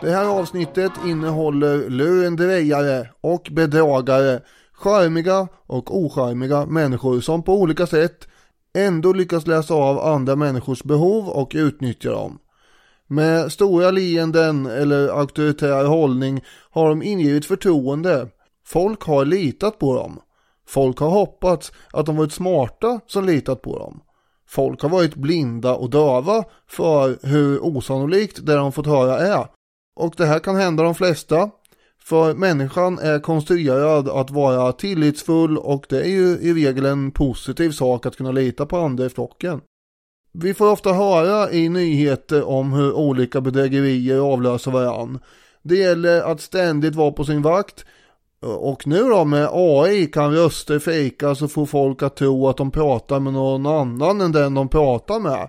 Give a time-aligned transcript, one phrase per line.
[0.00, 4.40] Det här avsnittet innehåller lurendrejare och bedragare,
[4.72, 8.28] charmiga och ocharmiga människor som på olika sätt
[8.74, 12.38] ändå lyckas läsa av andra människors behov och utnyttja dem.
[13.06, 18.28] Med stora leenden eller auktoritär hållning har de ingivit förtroende.
[18.66, 20.20] Folk har litat på dem.
[20.68, 24.00] Folk har hoppats att de varit smarta som litat på dem.
[24.48, 29.57] Folk har varit blinda och döva för hur osannolikt det de fått höra är.
[29.98, 31.50] Och det här kan hända de flesta.
[32.04, 37.70] För människan är konstruerad att vara tillitsfull och det är ju i regel en positiv
[37.70, 39.60] sak att kunna lita på andra i flocken.
[40.32, 45.18] Vi får ofta höra i nyheter om hur olika bedrägerier avlöser varann.
[45.62, 47.84] Det gäller att ständigt vara på sin vakt
[48.40, 52.70] och nu då med AI kan röster fejkas och få folk att tro att de
[52.70, 55.48] pratar med någon annan än den de pratar med.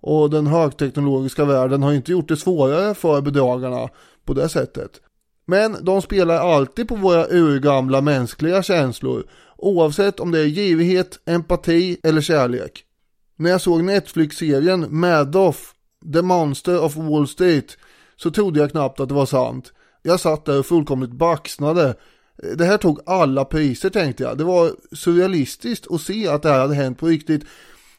[0.00, 3.88] Och den högteknologiska världen har inte gjort det svårare för bedragarna
[4.24, 4.90] på det sättet.
[5.46, 9.26] Men de spelar alltid på våra urgamla mänskliga känslor.
[9.56, 12.84] Oavsett om det är girighet, empati eller kärlek.
[13.36, 15.74] När jag såg Netflix-serien Madoff,
[16.12, 17.78] The Monster of Wall Street
[18.16, 19.72] så trodde jag knappt att det var sant.
[20.02, 21.94] Jag satt där och fullkomligt baxnade.
[22.56, 24.38] Det här tog alla priser tänkte jag.
[24.38, 27.44] Det var surrealistiskt att se att det här hade hänt på riktigt.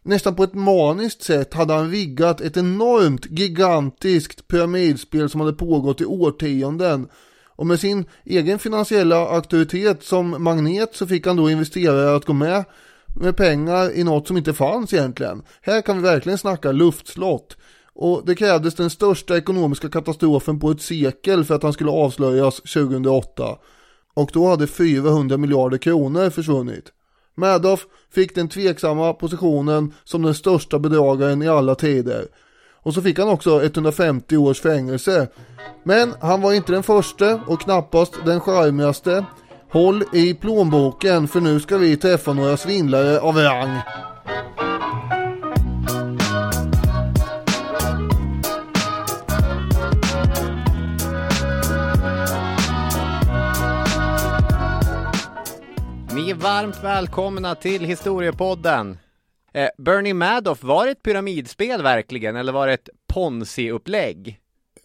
[0.04, 6.02] Nästan på ett maniskt sätt hade han riggat ett enormt gigantiskt pyramidspel som hade pågått
[6.02, 7.08] i årtionden.
[7.56, 12.34] Och med sin egen finansiella auktoritet som magnet så fick han då investerare att gå
[12.34, 12.64] med
[13.16, 15.44] med pengar i något som inte fanns egentligen.
[15.62, 17.58] Här kan vi verkligen snacka luftslott.
[17.94, 22.56] Och det krävdes den största ekonomiska katastrofen på ett sekel för att han skulle avslöjas
[22.56, 23.58] 2008.
[24.14, 26.92] Och då hade 400 miljarder kronor försvunnit.
[27.36, 32.28] Madoff fick den tveksamma positionen som den största bedragaren i alla tider.
[32.84, 35.28] Och så fick han också 150 års fängelse.
[35.84, 39.26] Men han var inte den första och knappast den charmigaste.
[39.72, 43.78] Håll i plånboken för nu ska vi träffa några svindlare av rang.
[56.16, 58.98] Ni är varmt välkomna till Historiepodden.
[59.54, 64.40] Eh, Bernie Madoff, var det ett pyramidspel verkligen eller var det ett ponzi-upplägg?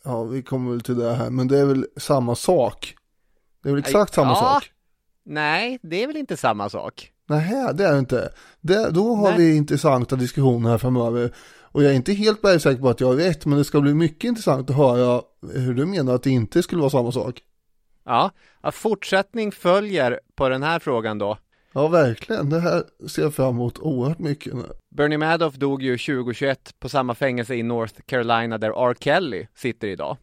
[0.05, 2.95] Ja, vi kommer väl till det här, men det är väl samma sak.
[3.63, 4.35] Det är väl exakt samma ja.
[4.35, 4.71] sak.
[5.25, 7.13] Nej, det är väl inte samma sak.
[7.29, 8.33] Nej, det är det inte.
[8.61, 9.39] Det, då har Nej.
[9.39, 11.35] vi intressanta diskussioner här framöver.
[11.61, 13.95] Och jag är inte helt bergsäker på att jag har rätt, men det ska bli
[13.95, 15.23] mycket intressant att höra
[15.53, 17.43] hur du menar att det inte skulle vara samma sak.
[18.05, 18.31] Ja,
[18.67, 21.39] ja, fortsättning följer på den här frågan då.
[21.73, 22.51] Ja, verkligen.
[22.51, 24.65] Det här ser jag fram emot oerhört mycket nu.
[24.91, 28.95] Bernie Madoff dog ju 2021 på samma fängelse i North Carolina där R.
[29.01, 30.17] Kelly sitter idag.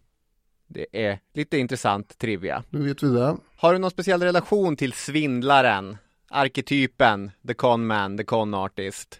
[0.67, 2.63] Det är lite intressant trivia.
[2.69, 3.37] Nu vet vi det.
[3.57, 5.97] Har du någon speciell relation till svindlaren,
[6.29, 9.19] arketypen, the con man, the con artist?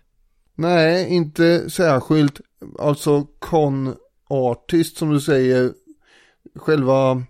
[0.56, 2.42] Nej, inte särskilt.
[2.80, 3.96] Alltså con
[4.30, 5.74] artist som du säger.
[6.56, 7.24] Själva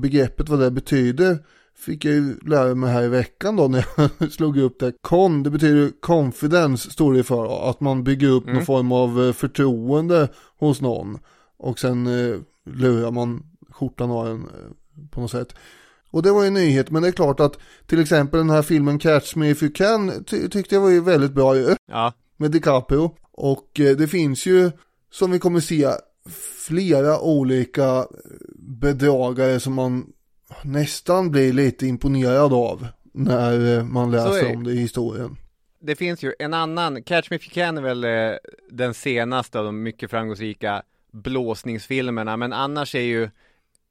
[0.00, 1.38] begreppet vad det betyder
[1.76, 3.86] fick jag ju lära mig här i veckan då när
[4.18, 4.92] jag slog upp det.
[5.00, 7.70] Con, det betyder confidence står det för.
[7.70, 8.54] Att man bygger upp Mm.
[8.56, 10.28] någon form av eh, förtroende
[10.58, 11.18] hos någon.
[11.58, 12.36] Och sen eh,
[12.70, 15.54] lurar man skjortan av en eh, på något sätt.
[16.10, 18.62] Och det var ju en nyhet, men det är klart att till exempel den här
[18.62, 22.12] filmen Catch Me If You Can ty- tyckte jag var ju väldigt bra ju Ja,
[22.36, 23.10] med DiCaprio.
[23.32, 24.70] Och eh, det finns ju,
[25.12, 25.88] som vi kommer se,
[26.66, 28.04] flera olika eh,
[28.70, 30.12] bedragare som man
[30.62, 34.56] nästan blir lite imponerad av när eh, man läser det.
[34.56, 35.36] om det i historien.
[35.80, 38.38] det finns ju en annan, Catch Me If You Can är väl eh,
[38.70, 40.82] den senaste av de mycket framgångsrika
[41.12, 43.30] blåsningsfilmerna, men annars är ju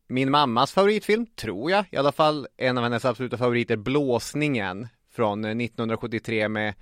[0.08, 5.46] min mammas favoritfilm, tror jag, i alla fall en av hennes absoluta favoriter, Blåsningen från
[5.46, 6.74] eh, 1973 med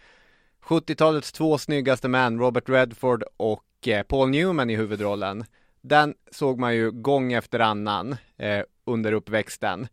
[0.64, 5.46] 70-talets två snyggaste män, Robert Redford och eh, Paul Newman i huvudrollen.
[5.88, 9.88] Den såg man ju gång efter annan eh, under uppväxten.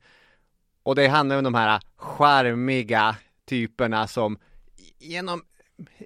[0.82, 3.16] Och det handlar om de här charmiga
[3.48, 4.38] typerna som
[4.98, 5.42] genom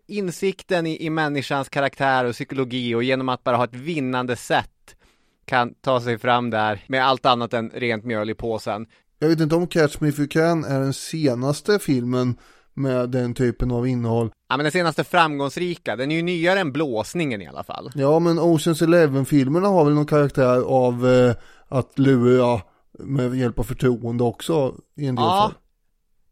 [0.07, 4.97] insikten i, i människans karaktär och psykologi och genom att bara ha ett vinnande sätt
[5.45, 8.87] kan ta sig fram där med allt annat än rent mjöl i påsen.
[9.19, 12.37] Jag vet inte om Catch Me If You Can är den senaste filmen
[12.79, 14.31] med den typen av innehåll.
[14.49, 17.91] Ja men den senaste framgångsrika, den är ju nyare än blåsningen i alla fall.
[17.95, 21.35] Ja men Oceans Eleven-filmerna har väl någon karaktär av eh,
[21.69, 22.61] att lura
[22.99, 25.55] med hjälp av förtroende också i en del Ja, fall.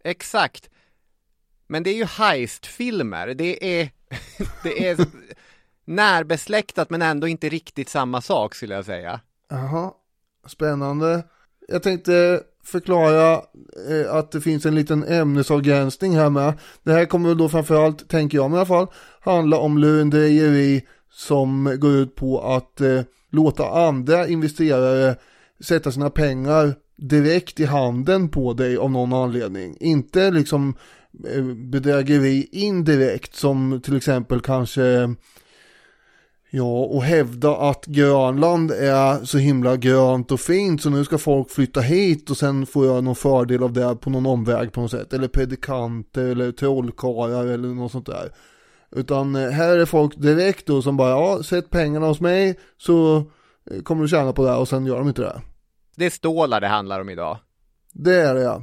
[0.04, 0.70] exakt.
[1.66, 3.90] Men det är ju heistfilmer, det är,
[4.62, 4.96] det är
[5.84, 9.20] närbesläktat men ändå inte riktigt samma sak skulle jag säga.
[9.50, 9.90] Jaha.
[10.46, 11.24] Spännande.
[11.68, 13.32] Jag tänkte förklara
[13.90, 16.54] eh, att det finns en liten ämnesavgränsning här med.
[16.82, 18.86] Det här kommer då framförallt, tänker jag i alla fall,
[19.20, 20.82] handla om lurendrejeri
[21.12, 25.16] som går ut på att eh, låta andra investerare
[25.60, 29.76] sätta sina pengar direkt i handen på dig av någon anledning.
[29.80, 30.74] Inte liksom
[31.34, 35.14] eh, bedrägeri indirekt som till exempel kanske
[36.56, 41.50] Ja, och hävda att Grönland är så himla grönt och fint så nu ska folk
[41.50, 44.90] flytta hit och sen får jag någon fördel av det på någon omväg på något
[44.90, 45.12] sätt.
[45.12, 48.32] Eller predikanter eller trollkarlar eller något sånt där.
[48.90, 53.16] Utan eh, här är folk direkt då som bara, ja, sätt pengarna hos mig så
[53.70, 55.40] eh, kommer du tjäna på det och sen gör de inte det.
[55.96, 57.38] Det är stålar det handlar om idag.
[57.92, 58.62] Det är det ja.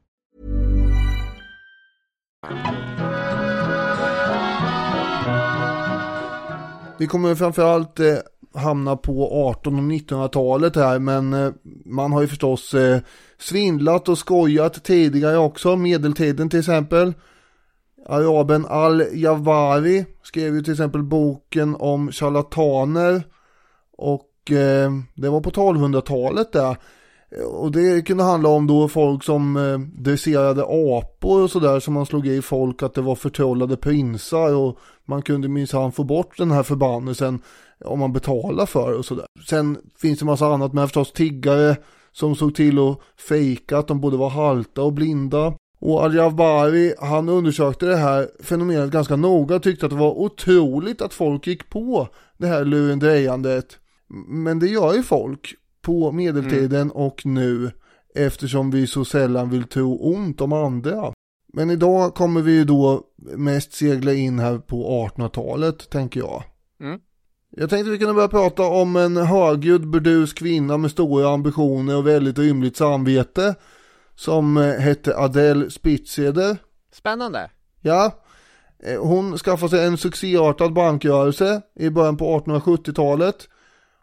[6.97, 8.17] Vi kommer framförallt eh,
[8.53, 11.51] hamna på 18 och 1900-talet här men eh,
[11.85, 12.99] man har ju förstås eh,
[13.39, 17.13] svindlat och skojat tidigare också, medeltiden till exempel.
[18.05, 23.23] Araben Al-Jawari skrev ju till exempel boken om charlataner
[23.97, 26.77] och eh, det var på 1200-talet där.
[27.47, 32.05] Och det kunde handla om då folk som eh, dresserade apor och sådär som man
[32.05, 36.51] slog i folk att det var förtrollade prinsar och man kunde minsann få bort den
[36.51, 37.41] här förbannelsen
[37.85, 39.25] om man betalar för och sådär.
[39.49, 41.75] Sen finns det massa annat med förstås tiggare
[42.11, 45.53] som såg till att fejka att de både var halta och blinda.
[45.79, 51.01] Och Al-Jabari, han undersökte det här fenomenet ganska noga och tyckte att det var otroligt
[51.01, 52.07] att folk gick på
[52.37, 53.77] det här lurendrejandet.
[54.27, 56.91] Men det gör ju folk på medeltiden mm.
[56.91, 57.71] och nu
[58.15, 61.13] eftersom vi så sällan vill tro ont om andra.
[61.53, 63.01] Men idag kommer vi ju då
[63.37, 66.43] mest segla in här på 1800-talet tänker jag.
[66.81, 66.99] Mm.
[67.49, 72.07] Jag tänkte vi kunde börja prata om en högljudd burdus kvinna med stora ambitioner och
[72.07, 73.55] väldigt rymligt samvete
[74.15, 76.57] som eh, hette Adele Spitzeder.
[76.93, 77.49] Spännande.
[77.81, 78.11] Ja.
[78.83, 83.47] Eh, hon skaffade sig en succéartad bankrörelse i början på 1870-talet.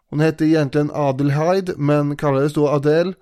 [0.09, 3.13] Hon hette egentligen Adelheid men kallades då Adele.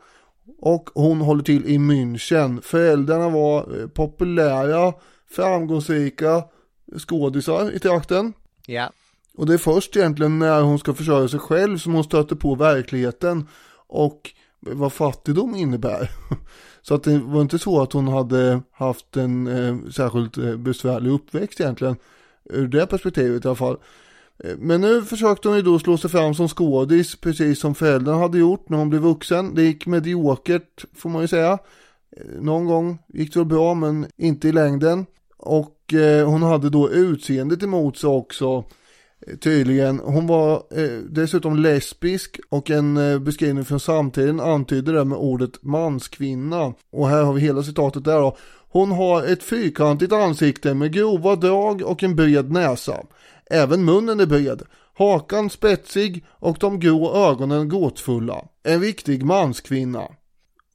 [0.59, 2.61] Och hon håller till i München.
[2.61, 4.93] Föräldrarna var eh, populära,
[5.29, 6.43] framgångsrika
[6.97, 8.33] skådisar i trakten.
[8.65, 8.91] Ja.
[9.37, 12.55] Och det är först egentligen när hon ska försörja sig själv som hon stöter på
[12.55, 13.47] verkligheten
[13.87, 16.11] och vad fattigdom innebär.
[16.81, 21.11] Så att det var inte så att hon hade haft en eh, särskilt eh, besvärlig
[21.11, 21.95] uppväxt egentligen.
[22.45, 23.77] Ur det perspektivet i alla fall.
[24.43, 28.17] Eh, men nu försökte hon ju då slå sig fram som skådis, precis som föräldrarna
[28.17, 29.55] hade gjort när hon blev vuxen.
[29.55, 31.51] Det gick mediokert, får man ju säga.
[32.17, 35.05] Eh, någon gång gick det väl bra, men inte i längden.
[35.37, 38.63] Och eh, hon hade då utseendet emot sig också.
[39.27, 39.99] Eh, tydligen.
[39.99, 45.63] Hon var eh, dessutom lesbisk och en eh, beskrivning från samtiden antyder det med ordet
[45.63, 46.73] manskvinna.
[46.91, 48.37] Och här har vi hela citatet där då.
[48.69, 52.97] Hon har ett fyrkantigt ansikte med grova drag och en bred näsa.
[53.49, 54.61] Även munnen är bred,
[54.93, 58.45] hakan spetsig och de grå ögonen gåtfulla.
[58.63, 60.03] En viktig manskvinna.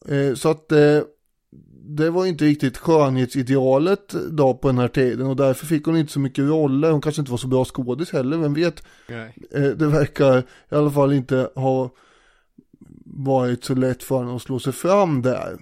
[0.09, 1.01] Eh, så att eh,
[1.85, 6.13] det var inte riktigt skönhetsidealet då på den här tiden och därför fick hon inte
[6.13, 6.91] så mycket roller.
[6.91, 8.83] Hon kanske inte var så bra skådis heller, vem vet.
[9.51, 11.91] Eh, Det verkar i alla fall inte ha
[13.05, 15.59] varit så lätt för henne att slå sig fram där.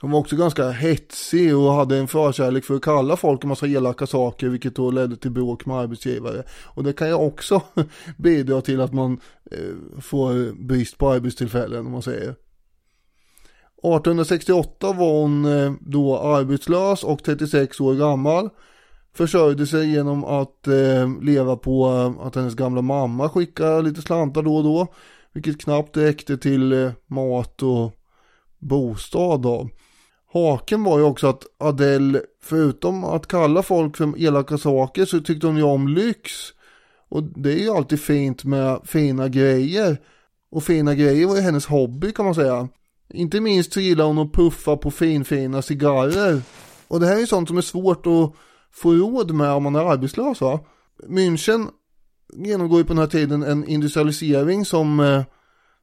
[0.00, 3.66] Hon var också ganska hetsig och hade en förkärlek för att kalla folk en massa
[3.66, 6.42] elaka saker vilket då ledde till bråk med arbetsgivare.
[6.64, 7.62] Och det kan ju också
[8.18, 12.28] bidra till att man eh, får brist på arbetstillfällen om man säger.
[13.82, 18.48] 1868 var hon eh, då arbetslös och 36 år gammal.
[19.14, 21.88] Försörjde sig genom att eh, leva på
[22.20, 24.86] att hennes gamla mamma skickade lite slantar då och då.
[25.32, 27.92] Vilket knappt räckte till mat och
[28.58, 29.68] bostad då.
[30.32, 35.46] Haken var ju också att Adele, förutom att kalla folk för elaka saker så tyckte
[35.46, 36.30] hon ju om lyx.
[37.08, 39.98] Och det är ju alltid fint med fina grejer.
[40.50, 42.68] Och fina grejer var ju hennes hobby kan man säga.
[43.12, 46.42] Inte minst så gillar hon att puffa på finfina cigarrer.
[46.88, 48.32] Och det här är ju sånt som är svårt att
[48.72, 50.60] få råd med om man är arbetslös va.
[51.08, 51.68] München
[52.36, 55.22] genomgår ju på den här tiden en industrialisering som eh,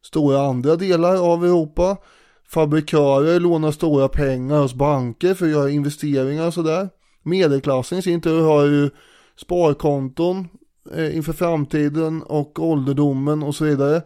[0.04, 1.98] stora andra delar av Europa.
[2.50, 6.90] Fabrikörer lånar stora pengar hos banker för att göra investeringar och sådär.
[7.24, 8.90] Medelklassen i sin tur har ju
[9.36, 10.48] sparkonton
[10.96, 14.02] eh, inför framtiden och ålderdomen och så vidare.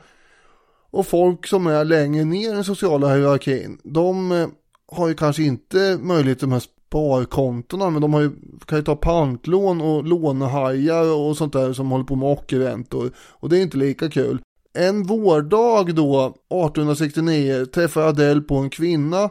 [0.91, 4.47] Och folk som är längre ner i den sociala hierarkin, de eh,
[4.91, 8.31] har ju kanske inte möjlighet till de här sparkontona, men de har ju,
[8.65, 13.11] kan ju ta pantlån och lånehajar och sånt där som håller på med ockerräntor.
[13.17, 14.41] Och det är inte lika kul.
[14.73, 19.29] En vårdag då, 1869, träffar Adele på en kvinna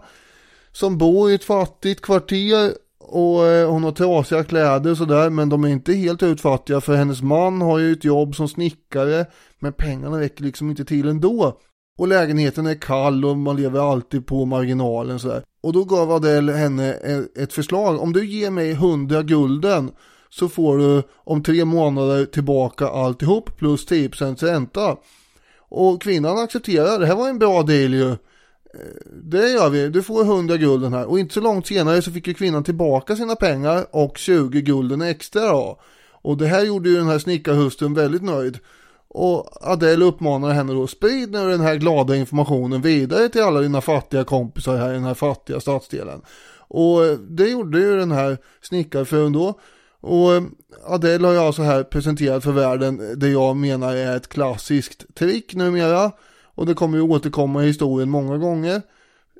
[0.72, 5.48] som bor i ett fattigt kvarter och eh, hon har trasiga kläder och sådär men
[5.48, 9.26] de är inte helt utfattiga för hennes man har ju ett jobb som snickare
[9.58, 11.58] men pengarna räcker liksom inte till ändå.
[11.98, 15.42] Och lägenheten är kall och man lever alltid på marginalen sådär.
[15.62, 18.00] Och då gav Adele henne eh, ett förslag.
[18.00, 19.90] Om du ger mig 100 gulden
[20.30, 24.96] så får du om tre månader tillbaka alltihop plus 10% ränta.
[25.70, 28.10] Och kvinnan accepterar, det här var en bra deal ju.
[28.10, 28.16] Eh,
[29.22, 31.06] det gör vi, du får 100 gulden här.
[31.06, 35.02] Och inte så långt senare så fick ju kvinnan tillbaka sina pengar och 20 gulden
[35.02, 35.80] extra då.
[36.22, 38.58] Och det här gjorde ju den här snickarhustrun väldigt nöjd.
[39.08, 43.80] Och Adele uppmanar henne då, sprid nu den här glada informationen vidare till alla dina
[43.80, 46.20] fattiga kompisar här i den här fattiga stadsdelen.
[46.68, 49.60] Och det gjorde ju den här snickarfrun då.
[50.00, 50.42] Och eh,
[50.86, 55.54] Adele har jag alltså här presenterat för världen det jag menar är ett klassiskt trick
[55.54, 56.12] numera.
[56.54, 58.82] Och det kommer ju återkomma i historien många gånger.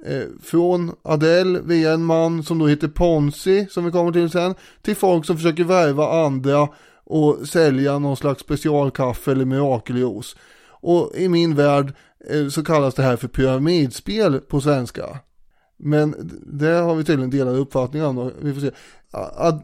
[0.06, 4.54] Eh, från Adele via en man som då heter Ponzi, som vi kommer till sen,
[4.82, 6.68] till folk som försöker värva andra
[7.04, 10.36] och sälja någon slags specialkaffe eller mirakeljuice.
[10.68, 11.92] Och i min värld
[12.30, 15.18] eh, så kallas det här för pyramidspel på svenska.
[15.76, 16.14] Men
[16.46, 18.30] det har vi tydligen delade uppfattningar om då.
[18.40, 18.70] Vi får se.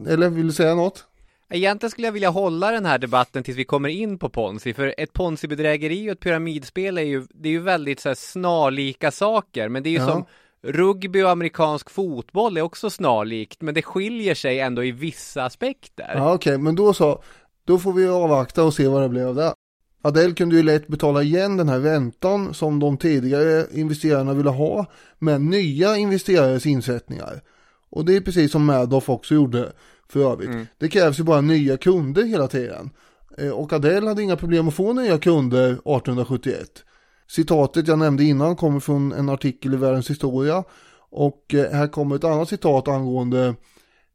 [0.07, 1.05] Eller vill du säga något?
[1.49, 4.95] Egentligen skulle jag vilja hålla den här debatten tills vi kommer in på Ponzi, för
[4.97, 9.69] ett Ponzi-bedrägeri och ett pyramidspel är ju, det är ju väldigt så här snarlika saker,
[9.69, 10.07] men det är ju Ja.
[10.07, 10.25] som
[10.63, 16.11] rugby och amerikansk fotboll är också snarlikt, men det skiljer sig ändå i vissa aspekter.
[16.15, 17.23] Ja okej, men då så.
[17.65, 19.53] Då får vi avvakta och se vad det blir av det.
[20.01, 24.85] Adele kunde ju lätt betala igen den här räntan som de tidigare investerarna ville ha
[25.19, 27.41] med nya investerares insättningar.
[27.89, 29.71] Och det är precis som Madoff också gjorde
[30.09, 30.49] för övrigt.
[30.77, 32.89] Det krävs ju bara nya kunder hela tiden.
[33.37, 36.83] Eh, Och Adele hade inga problem att få nya kunder 1871.
[37.29, 40.63] Citatet jag nämnde innan kommer från en artikel i Världens historia.
[41.09, 43.55] Och eh, här kommer ett annat citat angående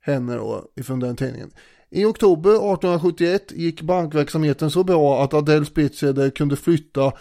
[0.00, 1.50] henne då, ifrån den tidningen.
[1.90, 7.12] I oktober 1871 gick bankverksamheten så bra att Adele Spitzeder kunde flytta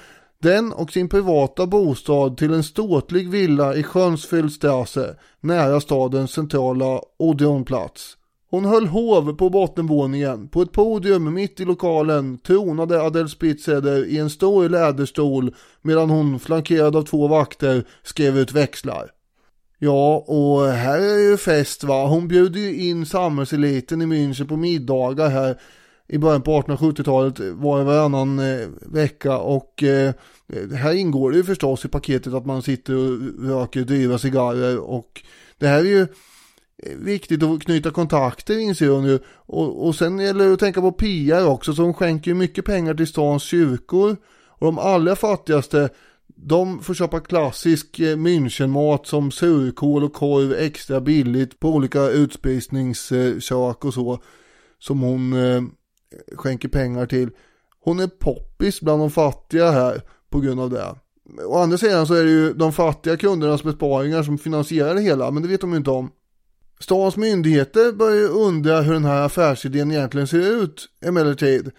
[0.41, 8.17] den och sin privata bostad till en ståtlig villa i Schönsfeldstrasse nära stadens centrala Odeonplats.
[8.49, 10.47] Hon höll hov på bottenvåningen.
[10.47, 16.39] På ett podium mitt i lokalen tronade Adele Spitzeder i en stor läderstol medan hon
[16.39, 19.11] flankerad av två vakter skrev ut växlar.
[19.79, 22.07] Ja, och här är ju fest va.
[22.07, 25.57] Hon bjuder ju in samhällseliten i München på middagar här
[26.11, 30.13] i början på 1870-talet var och varannan eh, vecka och eh,
[30.75, 35.23] här ingår det ju förstås i paketet att man sitter och röker dyra cigarrer och
[35.57, 36.01] det här är ju
[36.83, 40.81] eh, viktigt att knyta kontakter inser hon ju och, och sen gäller det att tänka
[40.81, 45.15] på Pia också så hon skänker ju mycket pengar till stans kyrkor och de allra
[45.15, 45.89] fattigaste
[46.35, 53.85] de får köpa klassisk eh, Münchenmat som surkål och korv extra billigt på olika utspisningskök
[53.85, 54.23] och så.
[54.79, 55.61] Som hon eh,
[56.35, 57.29] skänker pengar till.
[57.79, 60.95] Hon är poppis bland de fattiga här på grund av det.
[61.45, 65.31] Å andra sidan så är det ju de fattiga kundernas besparingar som finansierar det hela,
[65.31, 66.11] men det vet de ju inte om.
[66.79, 71.71] Stans myndigheter börjar ju undra hur den här affärsidén egentligen ser ut emellertid.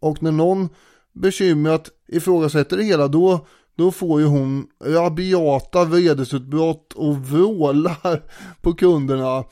[0.00, 0.68] Och när någon
[1.12, 8.22] bekymrat ifrågasätter det hela då, då får ju hon rabiata vredesutbrott och vrålar
[8.62, 9.44] på kunderna.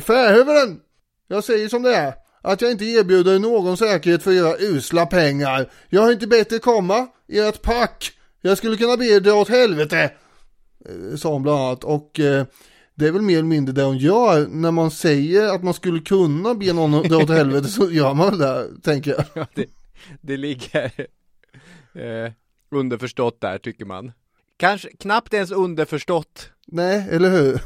[0.00, 0.80] Färhuvuden!
[1.28, 2.21] Jag säger som det är.
[2.42, 5.70] Att jag inte erbjuder någon säkerhet för era usla pengar.
[5.88, 8.12] Jag har inte bett er komma, ert pack.
[8.40, 10.10] Jag skulle kunna be er dra åt helvete.
[10.88, 11.84] Eh, sa hon bland annat.
[11.84, 12.46] Och eh,
[12.94, 14.46] det är väl mer eller mindre det hon gör.
[14.46, 18.38] När man säger att man skulle kunna be någon dra åt helvete så gör man
[18.38, 19.24] det, tänker jag.
[19.34, 19.66] Ja, det,
[20.20, 20.84] det ligger
[21.94, 22.32] eh,
[22.70, 24.12] underförstått där tycker man.
[24.56, 26.50] Kanske knappt ens underförstått.
[26.66, 27.60] Nej, eller hur?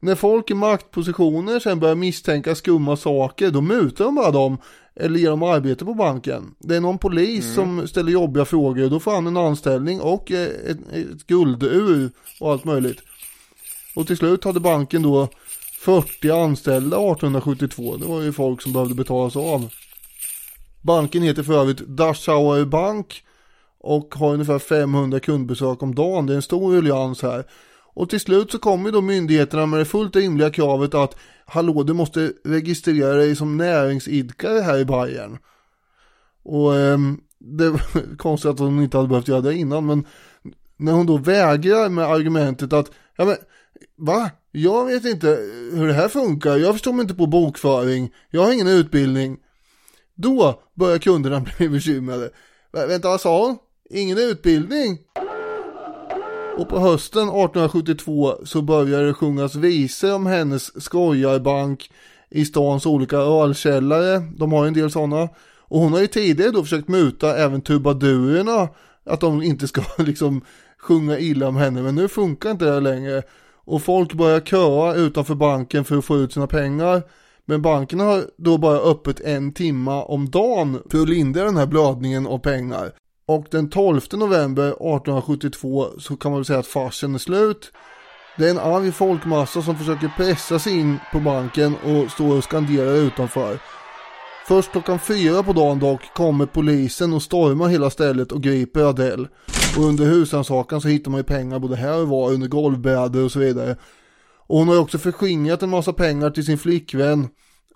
[0.00, 4.58] När folk i maktpositioner sen börjar misstänka skumma saker, då mutar de bara dem
[4.96, 6.54] eller ger dem arbete på banken.
[6.58, 7.54] Det är någon polis mm.
[7.54, 12.64] som ställer jobbiga frågor, då får han en anställning och ett, ett guldur och allt
[12.64, 13.02] möjligt.
[13.94, 15.28] Och till slut hade banken då
[15.80, 17.96] 40 anställda 1872.
[17.96, 19.72] Det var ju folk som behövde betalas av.
[20.82, 23.22] Banken heter för övrigt Dachauer Bank
[23.80, 26.26] och har ungefär 500 kundbesök om dagen.
[26.26, 27.44] Det är en stor ruljans här.
[27.98, 31.92] Och till slut så kommer då myndigheterna med det fullt rimliga kravet att hallå du
[31.92, 35.38] måste registrera dig som näringsidkare här i Bayern.
[36.42, 36.98] Och eh,
[37.38, 40.06] det var konstigt att hon inte hade behövt göra det innan men
[40.76, 43.36] när hon då vägrar med argumentet att ja men
[43.96, 44.30] va?
[44.52, 45.28] Jag vet inte
[45.72, 49.36] hur det här funkar, jag förstår mig inte på bokföring, jag har ingen utbildning.
[50.14, 52.30] Då börjar kunderna bli bekymrade.
[52.72, 53.58] Vänta, vad sa hon?
[53.90, 54.98] Ingen utbildning?
[56.58, 61.90] Och på hösten 1872 så började det sjungas visor om hennes skojarbank
[62.30, 64.18] i stans olika ölkällare.
[64.18, 65.28] De har ju en del sådana.
[65.60, 68.68] Och hon har ju tidigare då försökt muta även tubadurerna
[69.04, 70.40] att de inte ska liksom
[70.78, 71.82] sjunga illa om henne.
[71.82, 73.22] Men nu funkar inte det längre.
[73.64, 77.02] Och folk börjar köa utanför banken för att få ut sina pengar.
[77.44, 81.66] Men banken har då bara öppet en timma om dagen för att lindra den här
[81.66, 82.92] blödningen av pengar.
[83.28, 87.72] Och den 12 november 1872 så kan man väl säga att farsen är slut.
[88.38, 92.44] Det är en arg folkmassa som försöker pressa sig in på banken och står och
[92.44, 93.58] skanderar utanför.
[94.46, 99.28] Först klockan fyra på dagen dock kommer polisen och stormar hela stället och griper Adele.
[99.76, 103.32] Och under husrannsakan så hittar man ju pengar både här och var under golvbrädor och
[103.32, 103.76] så vidare.
[104.46, 107.28] Och hon har ju också förskingrat en massa pengar till sin flickvän.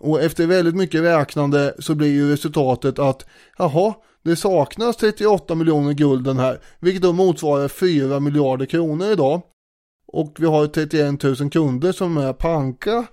[0.02, 3.26] Och efter väldigt mycket räknande så blir ju resultatet att,
[3.58, 9.42] jaha, det saknas 38 miljoner gulden här, vilket då motsvarar 4 miljarder kronor idag.
[10.06, 13.04] Och vi har 31 000 kunder som är panka,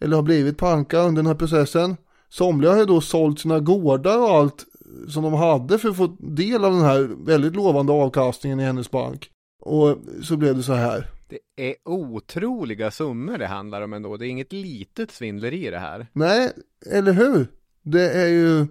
[0.00, 1.96] eller har blivit panka under den här processen.
[2.28, 4.64] Somliga har ju då sålt sina gårdar och allt
[5.08, 8.90] som de hade för att få del av den här väldigt lovande avkastningen i hennes
[8.90, 9.30] bank.
[9.62, 11.13] Och så blev det så här.
[11.34, 14.16] Det är otroliga summor det handlar om ändå.
[14.16, 16.06] Det är inget litet svindleri det här.
[16.12, 16.52] Nej,
[16.90, 17.46] eller hur?
[17.82, 18.66] Det är ju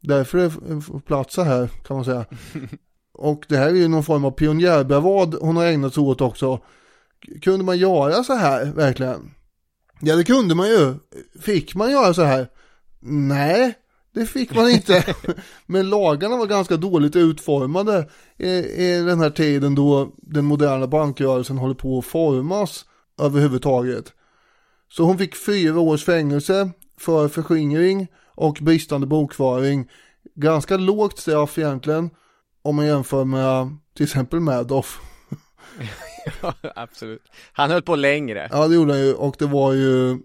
[0.00, 2.24] därför det får platsa här kan man säga.
[3.12, 6.60] Och det här är ju någon form av pionjärbrevad hon har ägnat sig åt också.
[7.42, 9.34] Kunde man göra så här verkligen?
[10.00, 10.94] Ja det kunde man ju.
[11.40, 12.48] Fick man göra så här?
[13.00, 13.74] Nej,
[14.14, 15.14] det fick man inte.
[15.66, 21.74] Men lagarna var ganska dåligt utformade i, den här tiden då den moderna bankrörelsen håller
[21.74, 22.84] på att formas
[23.20, 24.12] överhuvudtaget.
[24.88, 29.88] Så hon fick fyra års fängelse för förskingring och bristande bokföring.
[30.34, 32.10] Ganska lågt straff egentligen
[32.62, 35.00] om man jämför med till exempel Madoff.
[36.42, 37.22] ja, absolut.
[37.52, 38.48] Han höll på längre.
[38.52, 40.18] Ja, det gjorde han ju och det var ju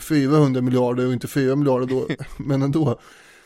[0.00, 3.00] 400 miljarder och inte 4 miljarder då, men ändå.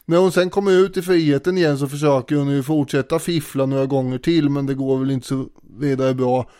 [0.04, 3.86] När hon sen kommer ut i friheten igen så försöker hon ju fortsätta fiffla några
[3.86, 6.50] gånger till men det går väl inte så vidare bra.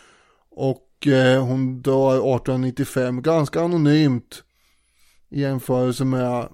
[0.51, 4.43] Och eh, hon dör 1895 ganska anonymt
[5.29, 6.47] i jämförelse med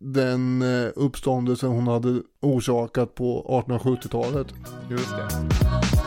[0.00, 4.46] den eh, uppståndelse hon hade orsakat på 1870-talet.
[4.90, 5.99] Just det.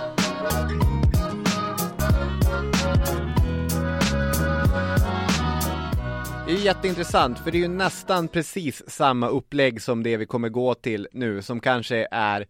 [6.48, 10.50] Det är jätteintressant för det är ju nästan precis samma upplägg som det vi kommer
[10.50, 12.48] gå till nu som kanske är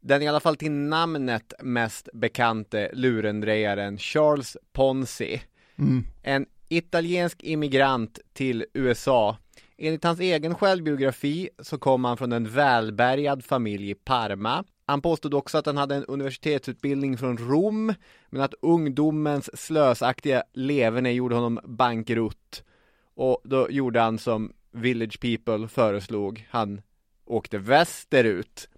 [0.00, 5.42] den i alla fall till namnet mest bekante lurendrejaren Charles Ponzi.
[5.78, 6.04] Mm.
[6.22, 9.36] En italiensk immigrant till USA.
[9.78, 14.64] Enligt hans egen självbiografi så kom han från en välbärgad familj i Parma.
[14.86, 17.94] Han påstod också att han hade en universitetsutbildning från Rom,
[18.30, 22.64] men att ungdomens slösaktiga leverne gjorde honom bankrutt.
[23.18, 26.48] Och då gjorde han som Village People föreslog.
[26.50, 26.80] Han
[27.24, 28.68] åkte västerut.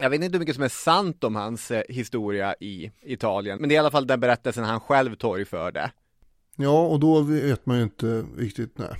[0.00, 3.68] Jag vet inte hur mycket som är sant om hans eh, historia i Italien, men
[3.68, 5.90] det är i alla fall den berättelsen han själv torgförde.
[6.56, 8.96] Ja, och då vet man ju inte riktigt, nej.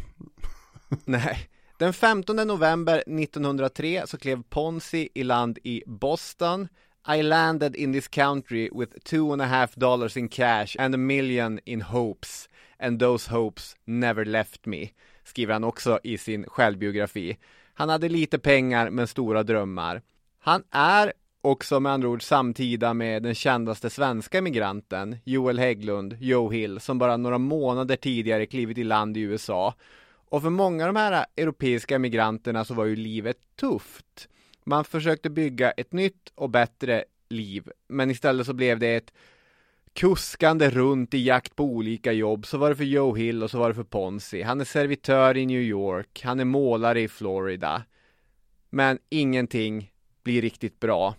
[1.05, 1.49] Nej.
[1.79, 6.69] Den 15 november 1903 så klev Ponzi i land i Boston.
[7.17, 10.99] I landed in this country with two and a half dollars in cash and a
[10.99, 12.50] million in hopes.
[12.81, 14.89] And those hopes never left me.
[15.25, 17.37] Skriver han också i sin självbiografi.
[17.75, 20.03] Han hade lite pengar men stora drömmar.
[20.39, 26.51] Han är också med andra ord samtida med den kändaste svenska migranten Joel Hägglund, Joe
[26.51, 29.75] Hill, som bara några månader tidigare klivit i land i USA.
[30.31, 34.29] Och för många av de här europeiska migranterna så var ju livet tufft.
[34.65, 39.13] Man försökte bygga ett nytt och bättre liv, men istället så blev det ett
[40.01, 42.47] kuskande runt i jakt på olika jobb.
[42.47, 44.43] Så var det för Joe Hill och så var det för Ponzi.
[44.43, 47.83] Han är servitör i New York, han är målare i Florida.
[48.71, 49.91] Men ingenting
[50.23, 51.15] blir riktigt bra.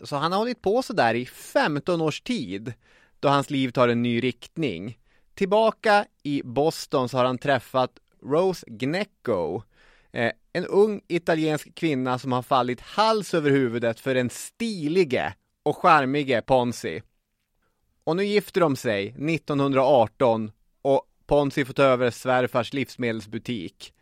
[0.00, 2.72] Så han har hållit på sådär i 15 års tid
[3.20, 4.98] då hans liv tar en ny riktning.
[5.34, 7.90] Tillbaka i Boston så har han träffat
[8.22, 9.62] Rose Gnecco,
[10.12, 15.76] eh, en ung italiensk kvinna som har fallit hals över huvudet för den stilige och
[15.76, 17.02] charmige Ponzi.
[18.06, 20.50] Och nu gifter de sig 1918
[20.82, 23.92] och Ponzi får ta över svärfars livsmedelsbutik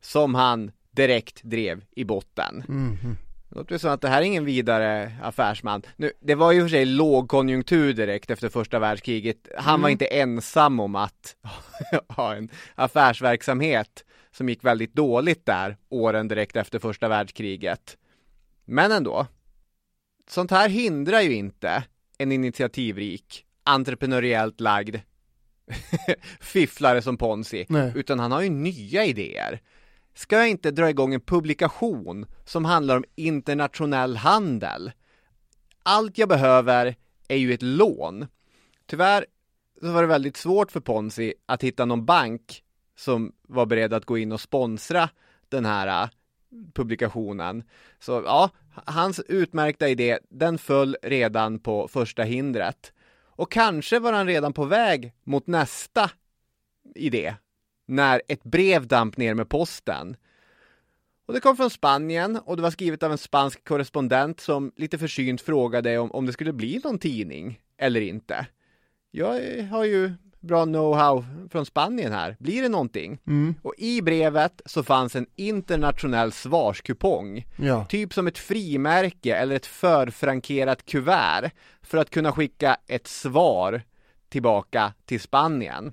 [0.00, 2.64] som han direkt drev i botten.
[2.68, 3.16] Mhm.
[3.48, 5.82] Det låter som att det här är ingen vidare affärsman.
[5.96, 9.48] Nu, det var ju för sig lågkonjunktur direkt efter första världskriget.
[9.58, 11.36] Han var inte ensam om att
[12.08, 17.96] ha en affärsverksamhet som gick väldigt dåligt där åren direkt efter första världskriget.
[18.64, 19.26] Men ändå.
[20.28, 21.84] Sånt här hindrar ju inte
[22.18, 24.96] en initiativrik, entreprenöriellt lagd
[26.40, 27.92] fifflare som Ponzi, Nej.
[27.94, 29.60] utan han har ju nya idéer.
[30.14, 34.92] Ska jag inte dra igång en publikation som handlar om internationell handel?
[35.82, 36.96] Allt jag behöver
[37.28, 38.26] är ju ett lån.
[38.86, 39.26] Tyvärr
[39.80, 42.62] så var det väldigt svårt för Ponzi att hitta någon bank
[42.96, 45.08] som var beredd att gå in och sponsra
[45.48, 46.08] den här äh,
[46.74, 47.62] publikationen.
[47.98, 48.50] Så ja,
[48.84, 52.92] hans utmärkta idé, den föll redan på första hindret.
[53.36, 56.10] Och kanske var han redan på väg mot nästa
[56.94, 57.34] idé
[57.86, 60.16] när ett brev damp ner med posten.
[61.26, 64.98] Och det kom från Spanien och det var skrivet av en spansk korrespondent som lite
[64.98, 68.46] försynt frågade om, om det skulle bli någon tidning eller inte.
[69.10, 70.12] Jag har ju
[70.46, 72.36] bra know-how från Spanien här.
[72.38, 73.18] Blir det någonting?
[73.62, 77.46] Och i brevet så fanns en internationell svarskupong.
[77.56, 77.84] Ja.
[77.84, 81.50] Typ som ett frimärke eller ett förfrankerat kuvert
[81.82, 83.82] för att kunna skicka ett svar
[84.28, 85.92] tillbaka till Spanien.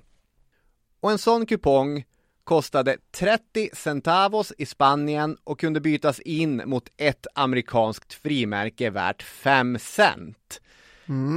[1.00, 2.04] Och en sån kupong
[2.44, 9.78] kostade 30 centavos i Spanien och kunde bytas in mot ett amerikanskt frimärke värt 5
[9.78, 10.60] cent.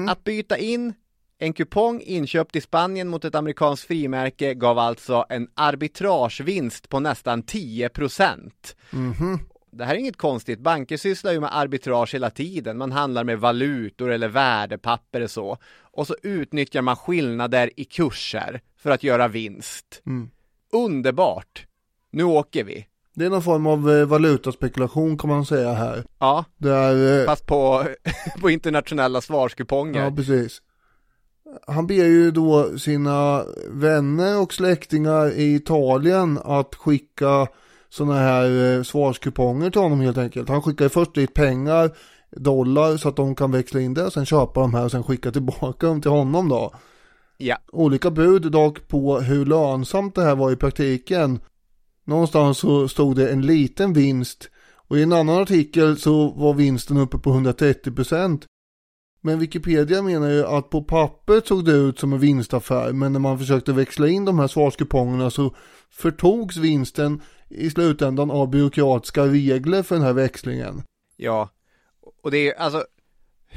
[0.09, 0.93] Att byta in
[1.39, 7.43] en kupong inköpt i Spanien mot ett amerikanskt frimärke gav alltså en arbitragevinst på nästan
[7.43, 8.75] 10 procent.
[9.71, 12.77] Det här är inget konstigt, banker sysslar ju med arbitrage hela tiden.
[12.77, 15.57] Man handlar med valutor eller värdepapper och så.
[15.81, 20.01] Och så utnyttjar man skillnader i kurser för att göra vinst.
[20.73, 21.65] Underbart!
[22.11, 22.87] Nu åker vi.
[23.13, 26.03] Det är någon form av eh, valutaspekulation kan man säga här.
[26.19, 27.87] Ja, Där, eh, fast på,
[28.41, 30.03] på internationella svarskuponger.
[30.03, 30.61] ja precis.
[31.67, 37.47] Han ber ju då sina vänner och släktingar i Italien att skicka
[37.89, 40.49] sådana här eh, svarskuponger till honom helt enkelt.
[40.49, 41.91] Han skickar först dit pengar,
[42.31, 45.31] dollar så att de kan växla in det, sen köpa de här och sen skicka
[45.31, 46.73] tillbaka dem till honom då.
[47.37, 47.57] Ja.
[47.71, 51.39] olika bud dock på hur lönsamt det här var i praktiken.
[52.05, 54.49] Någonstans så stod det en liten vinst
[54.87, 58.41] och i en annan artikel så var vinsten uppe på 130%.
[59.27, 63.19] Men Wikipedia menar ju att på pappret såg det ut som en vinstaffär men när
[63.19, 65.55] man försökte växla in de här svarskupongerna så
[65.89, 70.83] förtogs vinsten i slutändan av byråkratiska regler för den här växlingen.
[71.17, 71.49] Ja,
[72.23, 72.85] och det är alltså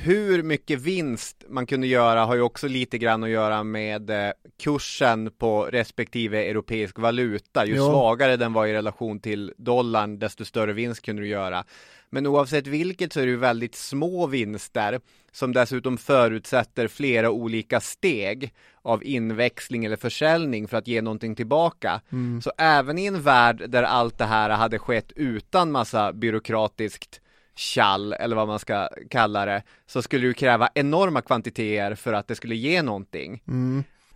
[0.02, 4.32] hur mycket vinst man kunde göra har ju också lite grann att göra med eh,
[4.62, 7.66] kursen på respektive europeisk valuta.
[7.66, 7.86] Ju Ja.
[7.90, 11.64] svagare den var i relation till dollarn, desto större vinst kunde du göra.
[12.10, 15.00] Men oavsett vilket så är det ju väldigt små vinster
[15.32, 22.00] som dessutom förutsätter flera olika steg av inväxling eller försäljning för att ge någonting tillbaka.
[22.42, 27.20] Så även i en värld där allt det här hade skett utan massa byråkratiskt
[27.61, 32.29] tjall eller vad man ska kalla det så skulle ju kräva enorma kvantiteter för att
[32.29, 33.42] det skulle ge någonting.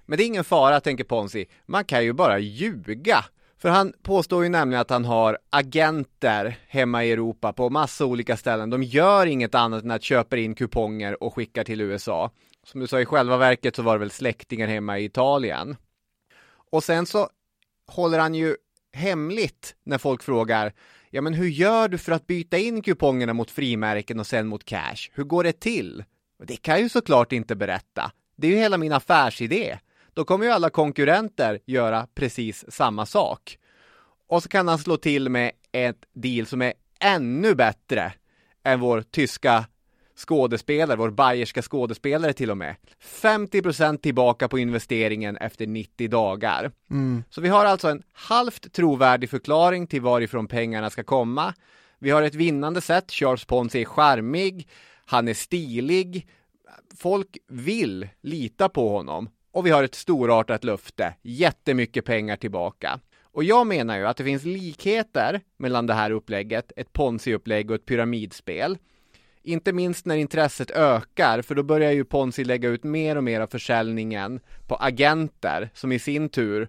[0.07, 1.47] Men det är ingen fara, tänker Ponzi.
[1.67, 3.25] Man kan ju bara ljuga
[3.59, 8.37] För han påstår ju nämligen att han har agenter hemma i Europa på massa olika
[8.37, 8.71] ställen.
[8.71, 12.31] De gör inget annat än att köpa in kuponger och skickar till USA.
[12.67, 15.77] Som du sa, i själva verket så var det väl släktingar hemma i Italien.
[16.73, 17.29] Och sen så
[17.87, 18.57] håller han ju
[18.93, 20.73] hemligt när folk frågar
[21.15, 24.65] Ja men hur gör du för att byta in kupongerna mot frimärken och sen mot
[24.65, 25.11] cash?
[25.13, 26.05] Hur går det till?
[26.45, 28.13] Det kan jag ju såklart inte berätta.
[28.37, 29.79] Det är ju hela min affärsidé.
[30.15, 33.59] Då kommer ju alla konkurrenter göra precis samma sak.
[34.29, 38.13] Och så kan han slå till med ett deal som är ännu bättre
[38.65, 39.65] än vår tyska
[40.17, 42.77] skådespelare, vår bayerska skådespelare till och med.
[43.23, 46.71] 50% tillbaka på investeringen efter 90 dagar.
[46.91, 47.25] Mm.
[47.31, 51.55] Så vi har alltså en halvt trovärdig förklaring till varifrån pengarna ska komma.
[51.99, 54.69] Vi har ett vinnande sätt, Charles Ponce är charmig,
[55.07, 56.29] han är stilig,
[56.97, 63.01] folk vill lita på honom och vi har ett storartat löfte, jättemycket pengar tillbaka.
[63.23, 67.75] Och jag menar ju att det finns likheter mellan det här upplägget, ett Ponzi-upplägg och
[67.75, 68.79] ett pyramidspel.
[69.47, 73.41] Inte minst när intresset ökar, för då börjar ju Ponzi lägga ut mer och mer
[73.41, 76.69] av försäljningen på agenter, som i sin tur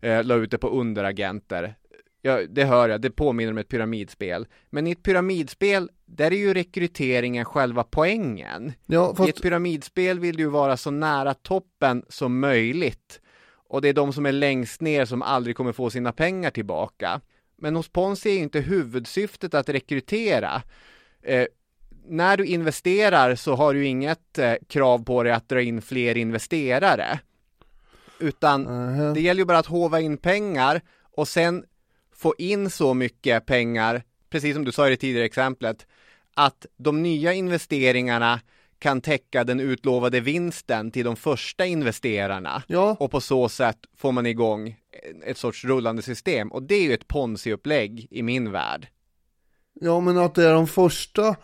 [0.00, 1.76] eh, la ut det på underagenter.
[2.22, 4.46] Ja, det hör jag, det påminner om ett pyramidspel.
[4.70, 8.72] Men i ett pyramidspel, där är ju rekryteringen själva poängen.
[8.86, 13.20] Ja, I fast, ett pyramidspel vill du ju vara så nära toppen som möjligt.
[13.68, 17.20] Och det är de som är längst ner som aldrig kommer få sina pengar tillbaka.
[17.58, 20.62] Men hos Ponzi är ju inte huvudsyftet att rekrytera.
[21.22, 21.46] Eh,
[22.08, 26.16] när du investerar så har du inget eh, krav på dig att dra in fler
[26.16, 27.20] investerare.
[28.18, 29.12] Utan Nähä.
[29.14, 30.80] det gäller ju bara att håva in pengar
[31.16, 31.64] och sen
[32.14, 35.86] få in så mycket pengar, precis som du sa i det tidigare exemplet,
[36.34, 38.40] att de nya investeringarna
[38.78, 42.62] kan täcka den utlovade vinsten till de första investerarna.
[42.66, 44.76] ja, Och på så sätt får man igång
[45.24, 46.52] ett sorts rullande system.
[46.52, 48.88] Och det är ju ett ponzi-upplägg i min värld.
[49.80, 51.36] ja, men att det är de första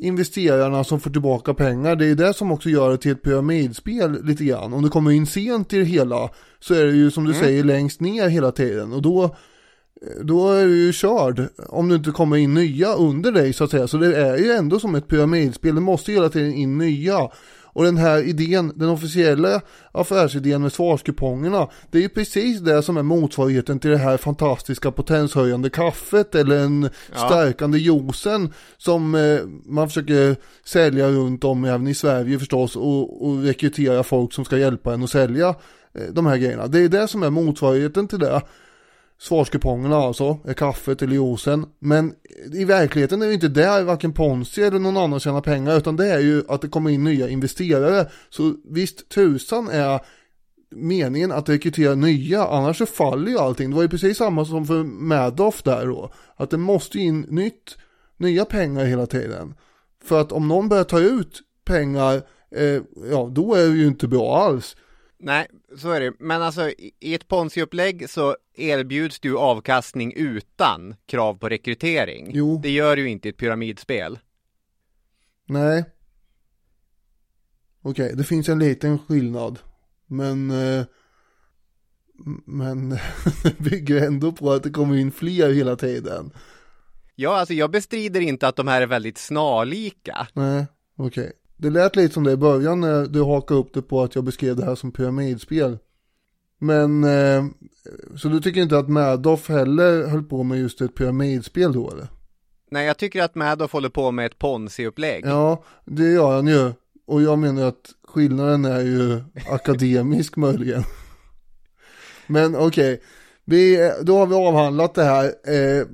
[0.00, 4.24] investerarna som får tillbaka pengar, det är det som också gör det till ett pyramidspel
[4.24, 4.72] lite grann.
[4.72, 7.64] Om du kommer in sent i det hela så är det ju som du säger
[7.64, 9.36] längst ner hela tiden och då
[10.22, 13.70] då är du ju körd om du inte kommer in nya under dig så att
[13.70, 13.88] säga.
[13.88, 17.28] Så det är ju ändå som ett pyramidspel, det måste hela tiden in nya.
[17.72, 19.60] Och den här idén, den officiella
[19.92, 24.90] affärsidén med svarskupongerna, det är ju precis det som är motsvarigheten till det här fantastiska
[24.90, 31.94] potenshöjande kaffet eller en stärkande juicen som eh, man försöker sälja runt om även i
[31.94, 35.48] Sverige förstås och, och rekrytera folk som ska hjälpa en att sälja
[35.94, 36.66] eh, de här grejerna.
[36.66, 38.42] Det är det som är motsvarigheten till det
[39.20, 41.66] svarskupongerna alltså, är kaffet eller juicen.
[41.78, 42.14] Men
[42.52, 46.06] i verkligheten är det inte där varken Ponzi eller någon annan tjänar pengar utan det
[46.06, 48.10] är ju att det kommer in nya investerare.
[48.30, 50.00] Så visst tusan är
[50.70, 53.70] meningen att rekrytera nya, annars så faller ju allting.
[53.70, 56.12] Det var ju precis samma som för Madoff där då.
[56.36, 57.76] Att det måste in nytt,
[58.16, 59.54] nya pengar hela tiden.
[60.04, 64.08] För att om någon börjar ta ut pengar, eh, ja då är det ju inte
[64.08, 64.76] bra alls.
[65.22, 66.12] Nej, så är det.
[66.18, 72.30] Men alltså i i ett ponzi-upplägg så erbjuds du avkastning utan krav på rekrytering.
[72.34, 72.60] Jo.
[72.62, 74.18] Det gör du inte i ett pyramidspel.
[75.46, 75.84] Nej.
[77.82, 79.58] Okej, det finns en liten skillnad.
[80.06, 80.50] Men...
[80.50, 80.84] Eh,
[82.46, 82.90] men
[83.42, 86.32] det bygger ändå på att det kommer in fler hela tiden.
[87.14, 90.28] Ja, alltså jag bestrider inte att de här är väldigt snarlika.
[90.32, 91.32] Nej, okej.
[91.56, 94.24] Det lät lite som det i början när du hakade upp det på att jag
[94.24, 95.78] beskrev det här som pyramidspel.
[96.62, 97.44] Men, eh,
[98.16, 102.08] så du tycker inte att Madoff heller höll på med just ett pyramidspel då eller?
[102.70, 105.26] Nej, jag tycker att Madoff håller på med ett ponzi-upplägg.
[105.26, 106.72] Ja, det gör han ju.
[107.06, 110.84] Och jag menar att skillnaden är ju akademisk möjligen.
[112.26, 113.02] Men okej,
[113.44, 115.86] vi, då har vi avhandlat det här, eh,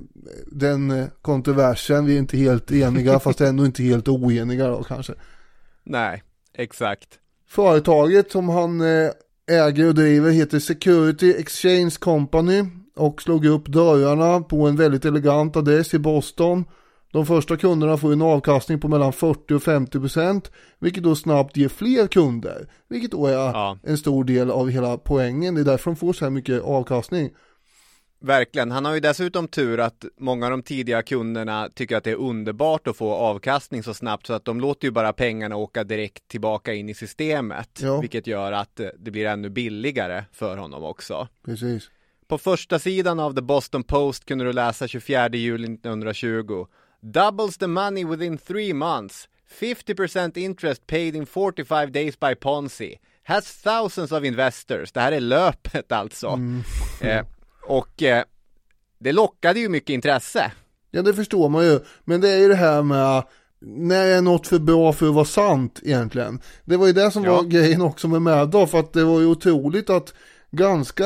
[0.45, 2.05] den kontroversen.
[2.05, 5.13] Vi är inte helt eniga, fast ändå inte helt oeniga då kanske.
[5.83, 7.19] Nej, exakt.
[7.47, 9.11] Företaget som han eh,
[9.51, 15.55] äger och driver heter Security Exchange Company och slog upp dörrarna på en väldigt elegant
[15.55, 16.65] adress i Boston.
[17.13, 21.57] De första kunderna får en avkastning på mellan 40 och 50 procent, vilket då snabbt
[21.57, 23.79] ger fler kunder, vilket då är Ja.
[23.83, 25.55] en stor del av hela poängen.
[25.55, 27.29] Det är därför de får så här mycket avkastning.
[28.19, 28.71] Verkligen.
[28.71, 32.15] Han har ju dessutom tur att många av de tidiga kunderna tycker att det är
[32.15, 36.27] underbart att få avkastning så snabbt så att de låter ju bara pengarna åka direkt
[36.27, 37.79] tillbaka in i systemet.
[37.81, 37.99] Ja.
[37.99, 41.27] Vilket gör att eh, det blir ännu billigare för honom också.
[41.45, 41.89] Precis.
[42.27, 46.67] På första sidan av The Boston Post kunde du läsa 24 juli 1920
[47.01, 53.61] Doubles the money within three months 50% interest paid in 45 days by Ponzi Has
[53.61, 56.39] thousands of investors Det här är löpet alltså
[57.01, 57.25] eh,
[57.67, 58.23] Och eh,
[58.99, 60.51] det lockade ju mycket intresse.
[60.91, 63.23] Ja det förstår man ju, men det är ju det här med
[63.59, 66.39] när är något för bra för att vara sant egentligen?
[66.65, 67.35] Det var ju det som Ja.
[67.35, 70.13] var grejen också med Madoff, att det var ju otroligt att
[70.51, 71.05] ganska,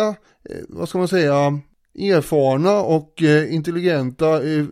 [0.50, 1.60] eh, vad ska man säga,
[2.00, 4.65] erfarna och eh, intelligenta eh,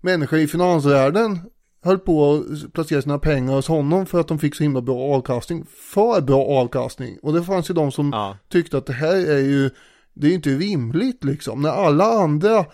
[0.00, 1.38] människor i finansvärlden
[1.84, 5.14] höll på att placera sina pengar hos honom för att de fick så himla bra
[5.14, 5.66] avkastning.
[5.94, 7.18] För bra avkastning.
[7.22, 8.36] Och det fanns ju de som Ja.
[8.48, 9.70] tyckte att det här är ju,
[10.18, 11.62] det är ju inte rimligt liksom.
[11.62, 12.64] När alla andra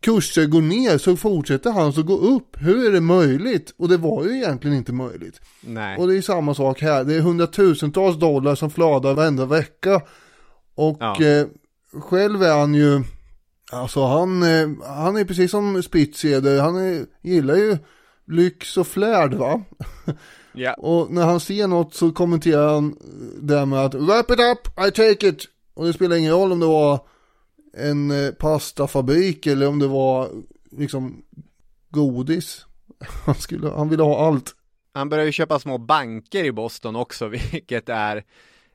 [0.00, 2.56] kurser går ner så fortsätter han så gå upp.
[2.60, 3.74] Hur är det möjligt?
[3.78, 5.40] Och det var ju egentligen inte möjligt.
[5.60, 5.98] Nej.
[5.98, 7.04] Och det är samma sak här.
[7.04, 10.00] Det är hundratusentals dollar som flödar varenda vecka.
[10.74, 11.22] Och Ja.
[11.24, 11.46] eh,
[12.02, 13.02] själv är han ju,
[13.72, 17.78] alltså han, eh, han är precis som Spitzeder, han är, gillar ju
[18.26, 19.62] lyx och flärd va.
[20.54, 20.74] Ja.
[20.74, 22.96] Och när han ser något så kommenterar han
[23.42, 25.44] det med att wrap it up, I take it.
[25.74, 27.06] Och det spelar ingen roll om det var
[27.76, 30.28] en eh, pastafabrik eller om det var
[30.70, 31.22] liksom
[31.90, 32.66] godis.
[33.24, 34.54] Han, skulle, han ville ha allt.
[34.94, 38.24] Han började ju köpa små banker i Boston också, vilket är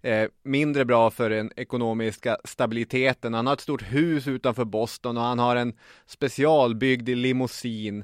[0.01, 3.33] eh, mindre bra för den ekonomiska stabiliteten.
[3.33, 5.73] Han har ett stort hus utanför Boston och han har en
[6.07, 8.03] specialbyggd limousin.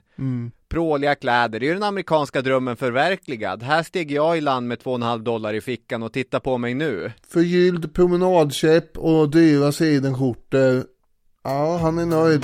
[0.69, 3.63] Pråliga kläder, det är ju den amerikanska drömmen förverkligad.
[3.63, 7.11] Här steg jag i land med 2,5 dollar i fickan och titta på mig nu.
[7.27, 10.83] Förgylld promenadkäpp och dyra sidenskjortor.
[11.43, 12.43] Ja, han är nöjd.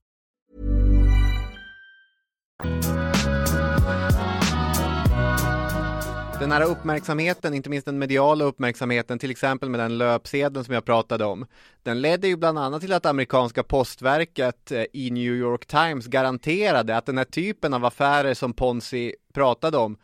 [6.41, 10.85] Den här uppmärksamheten, inte minst den mediala uppmärksamheten, till exempel med den löpsedeln som jag
[10.85, 11.45] pratade om,
[11.83, 16.97] den ledde ju bland annat till att amerikanska postverket eh, i New York Times garanterade
[16.97, 19.97] att den här typen av affärer som Ponzi pratade om,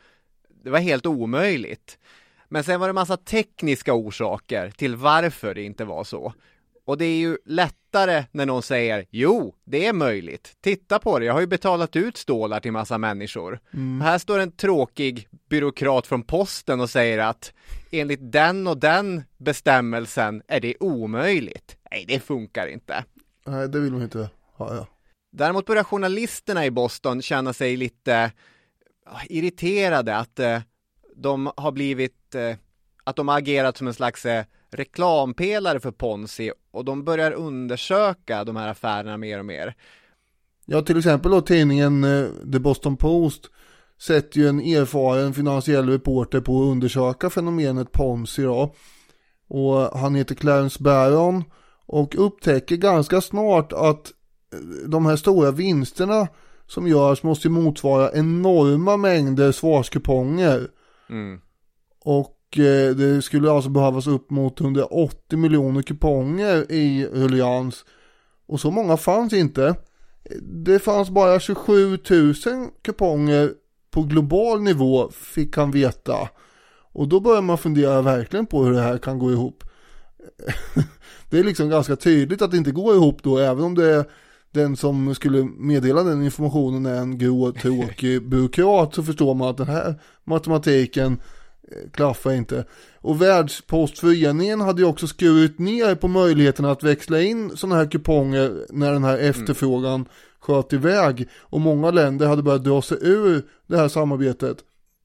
[0.63, 1.98] det var helt omöjligt.
[2.50, 6.34] Men sen var det massa tekniska orsaker till varför det inte var så.
[6.88, 10.58] Och det är ju lättare när någon säger jo, det är möjligt.
[10.62, 13.60] Titta på det, jag har ju betalat ut stålar till massa människor.
[14.02, 17.54] Här står en tråkig byråkrat från posten och säger att
[17.91, 21.78] enligt den och den bestämmelsen är det omöjligt.
[21.91, 23.04] Nej, det funkar inte.
[23.45, 24.76] Nej, det vill man inte ha.
[24.76, 24.88] Ja.
[25.32, 28.32] Däremot börjar journalisterna i Boston känna sig lite
[29.30, 30.60] irriterade att eh,
[31.15, 32.56] de har blivit, eh,
[33.04, 38.43] att de har agerat som en slags eh, reklampelare för Ponzi och de börjar undersöka
[38.43, 39.75] de här affärerna mer och mer.
[40.65, 43.41] Ja, till exempel då tidningen eh, The Boston Post
[44.01, 48.75] sätter ju en erfaren finansiell reporter på att undersöka fenomenet Ponzi då.
[49.47, 51.43] Och han heter Clarence Barron
[51.86, 54.12] och upptäcker ganska snart att
[54.53, 56.28] eh, de här stora vinsterna
[56.68, 60.68] som görs måste ju motsvara enorma mängder svarskuponger.
[61.09, 61.41] Mm.
[62.03, 67.86] Och Eh, det skulle alltså behövas upp mot 180 miljoner kuponger i ruljans.
[68.48, 69.76] Och så många fanns inte.
[70.41, 72.34] Det fanns bara 27 000
[72.82, 73.52] kuponger
[73.91, 76.30] på global nivå fick han veta.
[76.93, 79.64] Och då börjar man fundera verkligen på hur det här kan gå ihop.
[81.30, 84.06] det är liksom ganska tydligt att det inte går ihop då, även om det är
[84.52, 89.58] den som skulle meddela den informationen är en grå, tråkig byråkrat så förstår man att
[89.58, 91.20] den här matematiken
[91.93, 92.65] klaffar inte.
[93.01, 98.65] Och Världspostföreningen hade ju också skurit ner på möjligheterna att växla in sådana här kuponger
[98.70, 100.05] när den här efterfrågan
[100.39, 101.30] sköt iväg.
[101.41, 104.57] Och många länder hade börjat dra sig ur det här samarbetet.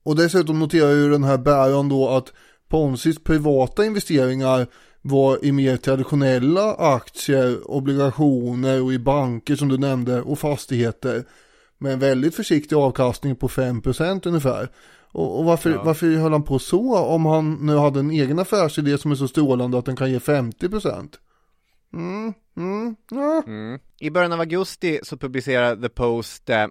[0.02, 2.32] Och dessutom noterar ju den här Baron då att
[2.68, 4.66] Ponsis privata investeringar
[5.02, 11.24] var i mer traditionella aktier, obligationer och i banker som du nämnde och fastigheter.
[11.78, 14.68] Med en väldigt försiktig avkastning på 5% ungefär.
[15.12, 15.82] Och, och varför, Ja.
[15.82, 19.28] varför höll han på så om han nu hade en egen affärsidé som är så
[19.28, 21.14] strålande att den kan ge 50%?
[21.94, 23.42] Mm, mm, ja.
[23.46, 23.78] Mm.
[24.00, 26.66] I början av augusti så publicerar The Post eh,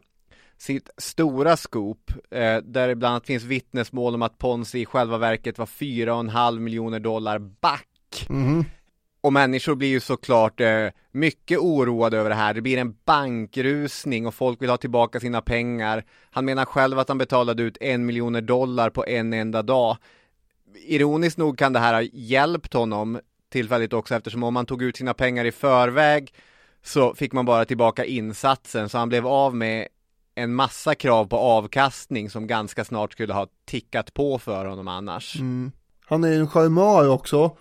[0.57, 5.17] sitt stora scoop eh, där det bland annat finns vittnesmål om att Ponzi i själva
[5.17, 8.25] verket var 4,5 miljoner dollar back.
[8.29, 8.65] Mhm.
[9.21, 12.53] Och människor blir ju såklart eh, mycket oroade över det här.
[12.53, 16.03] Det blir en bankrusning och folk vill ha tillbaka sina pengar.
[16.31, 19.97] Han menar själv att han betalade ut en miljoner dollar på en enda dag.
[20.75, 23.19] Ironiskt nog kan det här ha hjälpt honom
[23.51, 26.33] tillfälligt också eftersom om man tog ut sina pengar i förväg
[26.83, 29.87] så fick man bara tillbaka insatsen så han blev av med
[30.35, 35.35] en massa krav på avkastning som ganska snart skulle ha tickat på för honom annars.
[35.35, 35.71] Mm.
[36.05, 37.57] Han är en charmör också.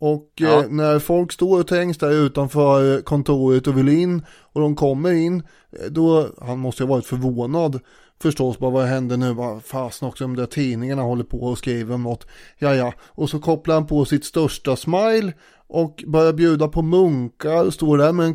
[0.00, 0.62] Och Ja.
[0.62, 4.22] eh, när folk står och trängs där utanför kontoret och vill in
[4.52, 5.42] och de kommer in,
[5.72, 7.80] eh, då, han måste ju ha varit förvånad
[8.22, 11.94] förstås, bara vad händer nu, vad fasen också, de där tidningarna håller på och skriver
[11.94, 12.26] om något,
[12.58, 15.32] ja ja, och så kopplar han på sitt största smile
[15.66, 18.34] och börjar bjuda på munkar, står där med en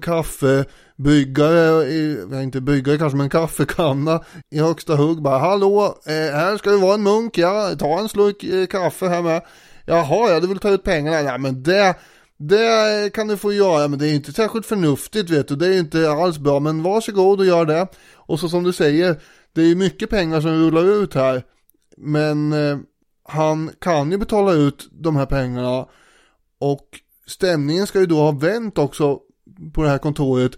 [0.97, 6.57] kaffebryggare, i- inte bryggare kanske, men en kaffekanna i högsta hugg, bara hallå, eh, här
[6.57, 9.41] ska det vara en munk, ja, ta en slurk eh, kaffe här med.
[9.89, 11.95] Jaha, ja du vill ta ut pengarna, ja men det,
[12.37, 15.79] det kan du få göra, men det är inte särskilt förnuftigt vet du, det är
[15.79, 17.87] inte alls bra, men varsågod och gör det.
[18.15, 19.19] Och så som du säger,
[19.53, 21.43] det är ju mycket pengar som rullar ut här,
[21.97, 22.77] men eh,
[23.23, 25.85] han kan ju betala ut de här pengarna
[26.59, 26.87] och
[27.27, 29.19] stämningen ska ju då ha vänt också
[29.73, 30.51] på det här kontoret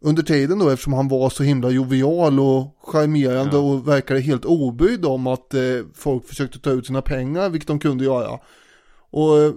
[0.00, 3.58] under tiden då eftersom han var så himla jovial och charmerande Ja.
[3.62, 5.60] och verkade helt obrydd om att eh,
[5.94, 8.38] folk försökte ta ut sina pengar, vilket de kunde göra.
[9.16, 9.52] Och eh,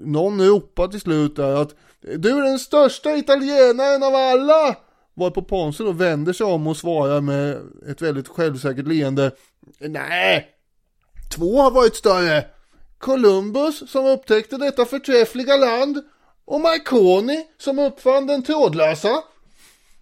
[0.00, 4.76] någon ropade till slut där att du är den största italienaren av alla!
[5.14, 7.58] Varpå Ponce då vänder sig om och svarar med
[7.88, 9.30] ett väldigt självsäkert leende.
[9.78, 10.48] Nej,
[11.34, 12.44] två har varit större.
[12.98, 16.02] Columbus som upptäckte detta förträffliga land
[16.44, 19.22] och Marconi som uppfann den trådlösa.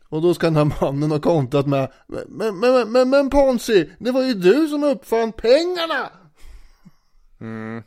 [0.08, 4.10] Och då ska den här mannen ha kontrat med Men, men, men, men Ponsi, det
[4.10, 6.10] var ju du som uppfann pengarna!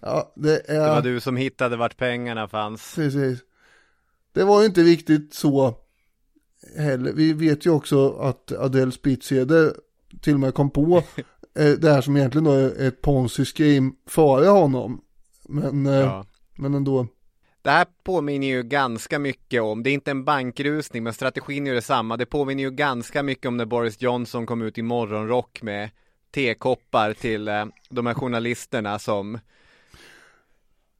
[0.01, 0.81] Ja, det är...
[0.83, 2.95] Det var du som hittade vart pengarna fanns.
[2.95, 3.39] Precis.
[4.33, 5.75] Det var ju inte riktigt så
[6.77, 7.13] heller.
[7.13, 9.73] Vi vet ju också att Adele Spitzeder
[10.21, 10.97] till och med kom på
[11.59, 15.01] eh, det här som egentligen då är ett ponzi scheme före honom.
[15.49, 16.25] Men, eh, Ja.
[16.57, 17.07] men ändå.
[17.63, 21.71] Det här påminner ju ganska mycket om, det är inte en bankrusning men strategin är
[21.71, 22.17] ju detsamma.
[22.17, 25.89] Det påminner ju ganska mycket om när Boris Johnson kom ut i morgonrock med
[26.31, 29.39] tekoppar till eh, de här journalisterna som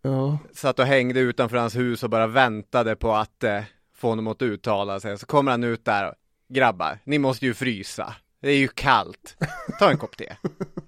[0.03, 3.63] Ja, satt och hängde utanför hans hus och bara väntade på att eh,
[3.95, 5.17] få honom att uttala sig.
[5.17, 6.15] Så kommer han ut där och,
[6.49, 8.15] grabbar, ni måste ju frysa.
[8.41, 9.37] Det är ju kallt.
[9.79, 10.35] Ta en kopp te.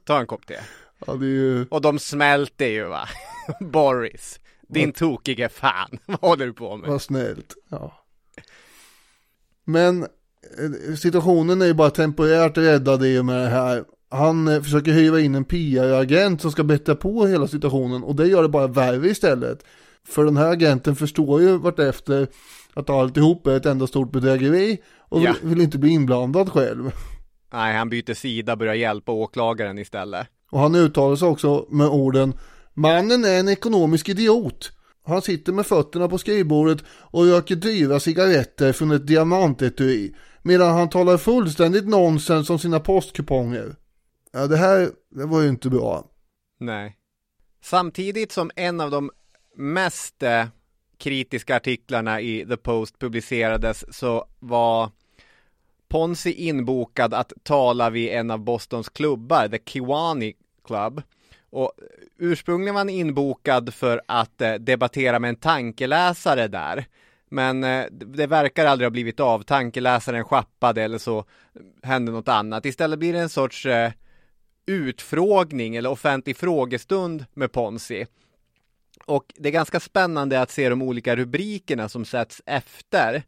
[0.05, 0.59] Ta en kopp te.
[1.05, 1.65] ja ju.
[1.69, 3.09] Och de smälter ju va.
[3.59, 5.99] Boris, din tokige fan.
[6.05, 6.89] Vad håller du på med?
[6.89, 7.53] Vad snällt.
[7.69, 8.05] Ja.
[9.63, 13.83] Men eh, situationen är ju bara temporärt räddad i och med det här.
[14.13, 18.27] Han eh, försöker hyra in en PR-agent som ska bättra på hela situationen och det
[18.27, 19.65] gör det bara värre istället.
[20.07, 22.27] För den här agenten förstår ju vartefter
[22.73, 24.77] att alltihop är ett enda stort bedrägeri
[25.09, 25.33] och Ja.
[25.41, 26.91] vill inte bli inblandad själv.
[27.53, 30.27] Nej, han byter sida, börjar hjälpa åklagaren istället.
[30.51, 32.33] Och han uttalar sig också med orden
[32.73, 34.71] Mannen är en ekonomisk idiot.
[35.05, 40.13] Han sitter med fötterna på skrivbordet och röker dyra cigaretter från ett diamantetui.
[40.41, 43.75] Medan han talar fullständigt nonsens om sina postkuponger.
[44.33, 46.05] Ja det här, det var ju inte bra.
[46.59, 46.97] Nej.
[47.61, 49.11] Samtidigt som en av de
[49.55, 50.45] mest eh,
[50.97, 54.91] kritiska artiklarna i The Post publicerades så var
[55.87, 60.33] Ponzi inbokad att tala vid en av Bostons klubbar, The Kiwani
[60.65, 61.01] Club.
[61.49, 61.71] Och
[62.17, 66.85] ursprungligen var han inbokad för att eh, debattera med en tankeläsare där.
[67.29, 69.41] Men eh, det verkar aldrig ha blivit av.
[69.43, 71.25] Tankeläsaren schappade eller så
[71.83, 72.65] hände något annat.
[72.65, 73.91] Istället blir det en sorts eh,
[74.65, 78.05] utfrågning eller offentlig frågestund med Ponsi.
[79.05, 83.23] Och det är ganska spännande att se de olika rubrikerna som sätts efter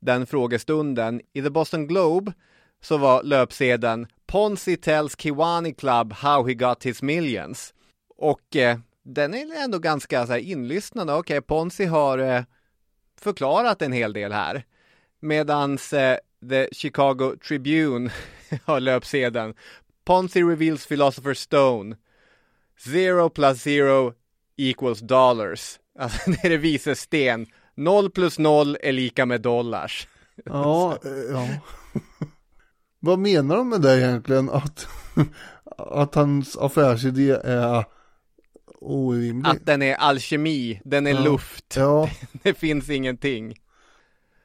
[0.00, 1.20] den frågestunden.
[1.32, 2.32] I The Boston Globe
[2.80, 7.74] så var löpsedeln Ponzi tells Kiwani Club how he got his millions.
[8.16, 11.12] Och eh, den är ändå ganska så här, inlyssnande.
[11.12, 12.42] Okej, okay, Ponzi har eh,
[13.20, 14.64] förklarat en hel del här.
[15.20, 16.18] Medans eh,
[16.50, 18.10] The Chicago Tribune
[18.64, 19.54] har löpsedeln.
[20.10, 21.96] Ponzi reveals Philosopher's Stone.
[22.78, 24.14] Zero plus zero
[24.56, 25.78] equals dollars.
[25.98, 27.46] Alltså det är det vises sten.
[27.74, 30.08] Noll plus noll är lika med dollars.
[30.44, 31.48] Ja, eh, ja.
[33.00, 34.50] Vad menar de med det egentligen?
[34.50, 34.86] Att,
[35.78, 37.84] att hans affärsidé är
[38.80, 39.50] orimlig?
[39.50, 41.20] Att den är alkemi, den är ja.
[41.20, 41.74] luft.
[41.76, 42.10] Ja.
[42.42, 43.56] Det finns ingenting.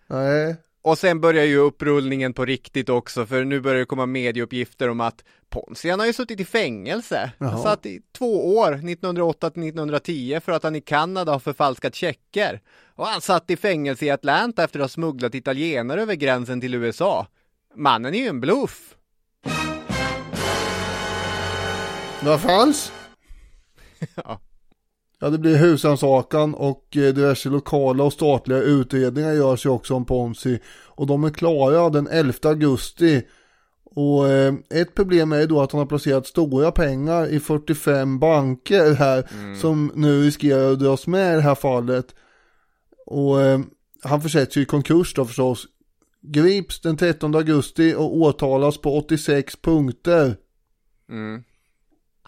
[0.07, 0.55] Nej.
[0.85, 5.01] Och sen börjar ju upprullningen på riktigt också, för nu börjar det komma medieuppgifter om
[5.01, 7.31] att Ponzi, han har ju suttit i fängelse.
[7.37, 7.49] Jaha.
[7.49, 11.95] Han satt i två år, 1908 till 1910, för att han i Kanada har förfalskat
[11.95, 12.61] checker.
[12.95, 16.73] Och han satt i fängelse i Atlanta efter att ha smugglat italienare över gränsen till
[16.75, 17.27] USA.
[17.75, 18.95] Mannen är ju en bluff.
[22.21, 22.91] Vad fanns?
[24.15, 24.39] Ja.
[25.19, 30.05] Ja, det blir husrannsakan och eh, diverse lokala och statliga utredningar görs ju också om
[30.05, 30.59] Ponzi.
[30.85, 33.23] Och de är klara den 11 augusti.
[33.83, 38.19] Och eh, ett problem är ju då att han har placerat stora pengar i 45
[38.19, 39.29] banker här.
[39.61, 42.15] Som nu riskerar att dras med i det här fallet.
[43.05, 43.59] Och eh,
[44.03, 45.67] han försätts ju i konkurs då förstås.
[46.21, 50.35] Grips den 13 augusti och åtalas på 86 punkter.
[51.09, 51.43] Mm.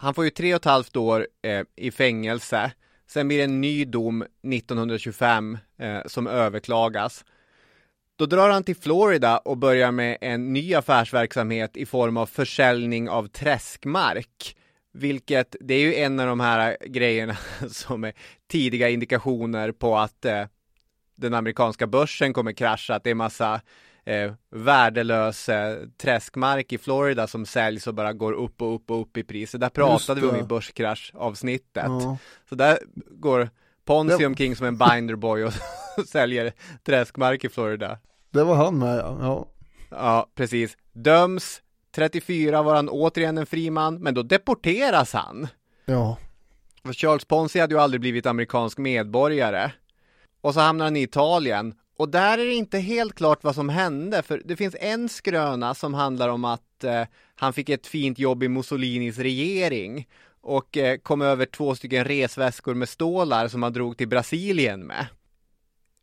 [0.00, 2.72] Han får ju tre och ett halvt år eh, i fängelse.
[3.06, 7.24] Sen blir det en ny dom 1925 eh, som överklagas.
[8.16, 13.08] Då drar han till Florida och börjar med en ny affärsverksamhet i form av försäljning
[13.08, 14.56] av träskmark.
[14.92, 17.36] Vilket, det är ju en av de här grejerna
[17.68, 18.12] som är
[18.50, 20.44] tidiga indikationer på att eh,
[21.16, 23.60] den amerikanska börsen kommer krascha, att det är massa
[24.08, 29.00] eh, värdelös eh, träskmark i Florida som säljs och bara går upp och upp och
[29.00, 29.50] upp i pris.
[29.50, 31.84] Så där pratade vi om i börskraschavsnittet.
[31.86, 32.18] Ja.
[32.48, 32.78] Så där
[33.10, 33.50] går
[33.84, 35.52] Ponzi omkring som en binderboy och
[36.06, 36.52] säljer
[36.82, 37.98] träskmark i Florida.
[38.30, 39.18] Det var han med ja.
[39.20, 39.48] ja.
[39.90, 40.76] Ja, precis.
[40.92, 41.62] Döms
[41.94, 45.48] 34 var han återigen en fri man, men då deporteras han.
[45.84, 46.16] Ja.
[46.84, 49.72] För Charles Ponzi hade ju aldrig blivit amerikansk medborgare.
[50.40, 51.74] Och så hamnar han i Italien.
[51.98, 55.74] Och där är det inte helt klart vad som hände, för det finns en skröna
[55.74, 57.02] som handlar om att eh,
[57.34, 60.08] han fick ett fint jobb i Mussolinis regering
[60.40, 65.06] och eh, kom över två stycken resväskor med stålar som han drog till Brasilien med.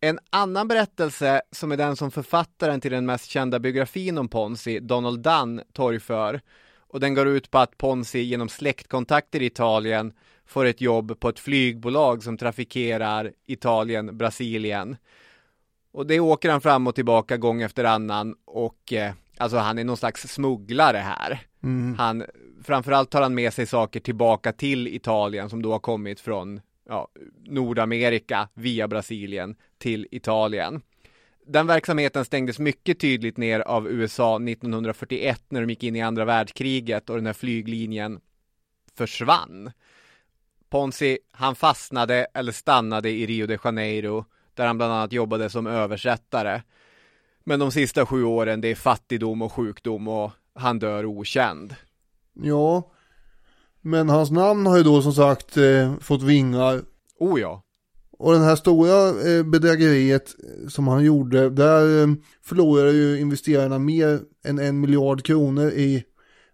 [0.01, 4.79] En annan berättelse som är den som författaren till den mest kända biografin om Ponzi,
[4.79, 6.41] Donald Dunn, torgför.
[6.77, 10.13] Och den går ut på att Ponzi genom släktkontakter i Italien
[10.45, 14.97] får ett jobb på ett flygbolag som trafikerar Italien, Brasilien.
[15.95, 19.83] Och det åker han fram och tillbaka gång efter annan och eh, alltså han är
[19.83, 21.39] någon slags smugglare här.
[21.97, 22.23] Han,
[22.63, 27.07] framförallt tar han med sig saker tillbaka till Italien som då har kommit från ja,
[27.45, 30.81] Nordamerika via Brasilien till Italien.
[31.47, 36.25] Den verksamheten stängdes mycket tydligt ner av USA 1941 när de gick in i andra
[36.25, 38.19] världskriget och den här flyglinjen
[38.97, 39.71] försvann.
[40.69, 44.25] Ponzi, han fastnade eller stannade i Rio de Janeiro
[44.55, 46.61] där han bland annat jobbade som översättare.
[47.43, 51.75] Men de sista sju åren, det är fattigdom och sjukdom och han dör okänd.
[52.33, 52.91] Ja,
[53.81, 56.81] men hans namn har ju då som sagt eh, fått vingar.
[57.19, 57.61] Oh ja.
[58.17, 62.07] Och den här stora eh, bedrägeriet eh, som han gjorde, där eh,
[62.43, 66.03] förlorade ju investerarna mer än en miljard kronor i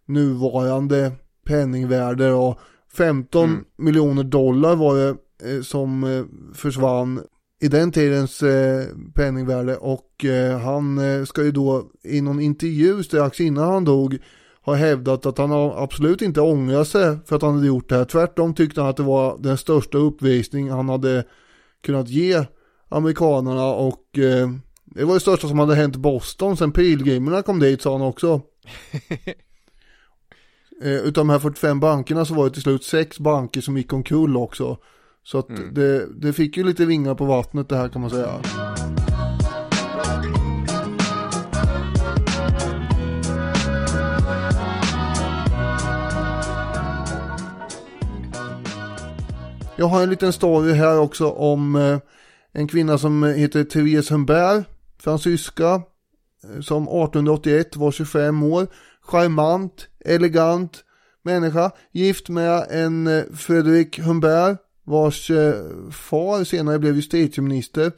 [0.05, 1.11] nuvarande
[1.45, 2.59] penningvärde och
[2.97, 3.65] 15 Mm.
[3.77, 6.25] miljoner dollar var det som
[6.55, 7.21] försvann
[7.61, 8.85] i den tidens eh,
[9.15, 14.17] penningvärde och eh, han eh, ska ju då i någon intervju strax innan han dog
[14.61, 18.05] har hävdat att han absolut inte ångrat sig för att han hade gjort det här.
[18.05, 21.23] Tvärtom tyckte han att det var den största uppvisning han hade
[21.81, 22.45] kunnat ge
[22.89, 24.49] amerikanerna och eh,
[24.85, 28.41] det var det största som hade hänt Boston sen pilgrimerna kom dit sa han också.
[30.83, 33.93] eh, utav de här 45 bankerna så var det till slut sex banker som gick
[33.93, 34.77] omkull också.
[35.23, 38.41] Så att det, det fick ju lite vingar på vattnet det här kan man säga.
[49.81, 51.99] Jag har en liten story här också om eh,
[52.51, 54.65] en kvinna som heter Therese Humbert,
[54.99, 55.73] fransyska,
[56.43, 58.67] eh, som 1881 var 25 år,
[59.01, 60.83] charmant, elegant
[61.23, 64.57] människa, gift med en eh, Fredrik Humbert,
[64.91, 65.53] vars eh,
[65.91, 67.91] far senare blev justitieminister.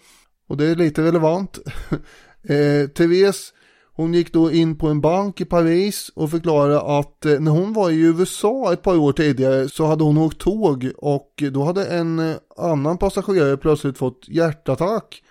[0.47, 1.59] Och det är lite relevant.
[2.43, 3.53] eh, Therese,
[3.95, 7.73] Hon gick då in på en bank i Paris och förklarade att eh, när hon
[7.73, 11.85] var i USA ett par år tidigare så hade hon åkt tåg och då hade
[11.85, 15.23] en eh, annan passagerare plötsligt fått hjärtattack.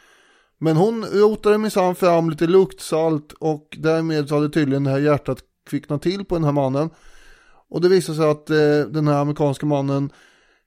[0.59, 5.39] Men hon rotade minsann fram lite luktsalt och därmed så hade tydligen det här hjärtat
[5.71, 6.91] kvicknat till på den här mannen.
[7.69, 10.11] Och det visade sig att eh, den här amerikanska mannen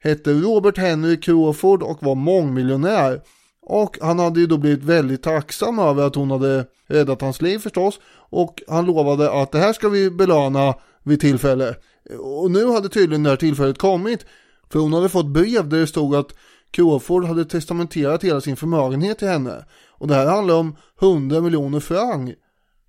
[0.03, 3.21] hette Robert Henry Crawford och var mångmiljonär.
[3.61, 7.59] Och han hade ju då blivit väldigt tacksam över att hon hade räddat hans liv
[7.59, 7.99] förstås.
[8.29, 10.73] Och han lovade att det här ska vi belöna
[11.03, 11.75] vid tillfälle.
[12.19, 14.25] Och nu hade tydligen det här tillfället kommit.
[14.69, 16.33] För hon hade fått brev där det stod att
[16.71, 19.65] Crawford hade testamenterat hela sin förmögenhet till henne.
[19.91, 22.33] Och det här handlar om 100 miljoner franc.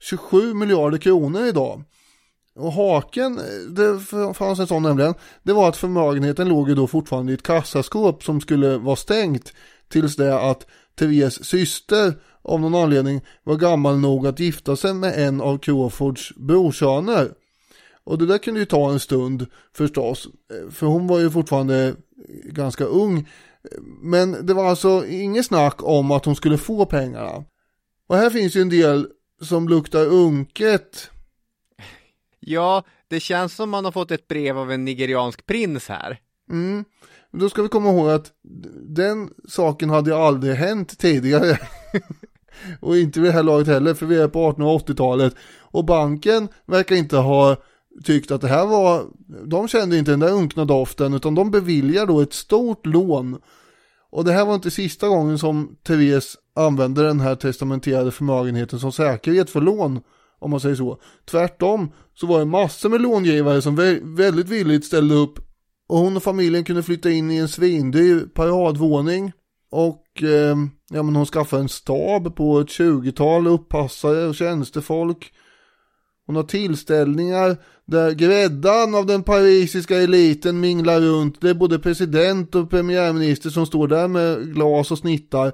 [0.00, 1.84] 27 miljarder kronor idag.
[2.56, 3.40] Och haken,
[3.70, 4.00] det
[4.34, 8.24] fanns en sån nämligen, det var att förmögenheten låg ju då fortfarande i ett kassaskåp
[8.24, 9.52] som skulle vara stängt
[9.88, 10.66] tills det att
[10.98, 16.32] Therese syster av någon anledning var gammal nog att gifta sig med en av Crawfords
[16.36, 17.30] brorsöner.
[18.04, 19.46] Och det där kunde ju ta en stund
[19.76, 20.28] förstås,
[20.70, 21.94] för hon var ju fortfarande
[22.44, 23.28] ganska ung.
[24.02, 27.44] Men det var alltså inget snack om att hon skulle få pengarna.
[28.08, 29.06] Och här finns ju en del
[29.42, 31.10] som luktar unket.
[32.48, 36.18] Ja, det känns som man har fått ett brev av en nigeriansk prins här.
[36.50, 36.84] Mm.
[37.32, 38.32] Då ska vi komma ihåg att
[38.88, 41.58] den saken hade ju aldrig hänt tidigare.
[42.80, 45.34] och inte vid det här laget heller, för vi är på 1880-talet.
[45.60, 47.56] Och banken verkar inte ha
[48.04, 49.04] tyckt att det här var,
[49.46, 53.38] de kände inte den där unkna doften, utan de beviljar då ett stort lån.
[54.10, 58.92] Och det här var inte sista gången som Therese använde den här testamenterade förmögenheten som
[58.92, 60.00] säkerhet för lån,
[60.38, 61.00] om man säger så.
[61.24, 63.76] Tvärtom så var det massor med långivare som
[64.16, 65.38] väldigt villigt ställde upp
[65.88, 69.32] och hon och familjen kunde flytta in i en svindyr paradvåning.
[69.70, 70.56] Och eh,
[70.90, 75.32] ja, men hon skaffade en stab på ett 20-tal uppassare och tjänstefolk.
[76.26, 81.40] Hon har tillställningar där gräddan av den parisiska eliten minglar runt.
[81.40, 85.52] Det är både president och premiärminister som står där med glas och snittar.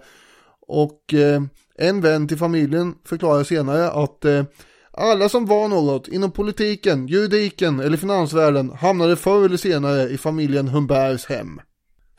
[0.67, 1.43] Och eh,
[1.79, 4.45] en vän till familjen förklarar senare att eh,
[4.93, 10.69] alla som var något inom politiken, juridiken eller finansvärlden hamnade förr eller senare i familjen
[10.69, 11.61] Humberts hem.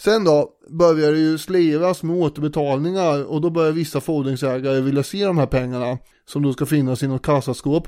[0.01, 5.26] Sen då börjar det ju sliras med återbetalningar och då börjar vissa fordringsägare vilja se
[5.26, 7.88] de här pengarna som då ska finnas i något kassaskåp.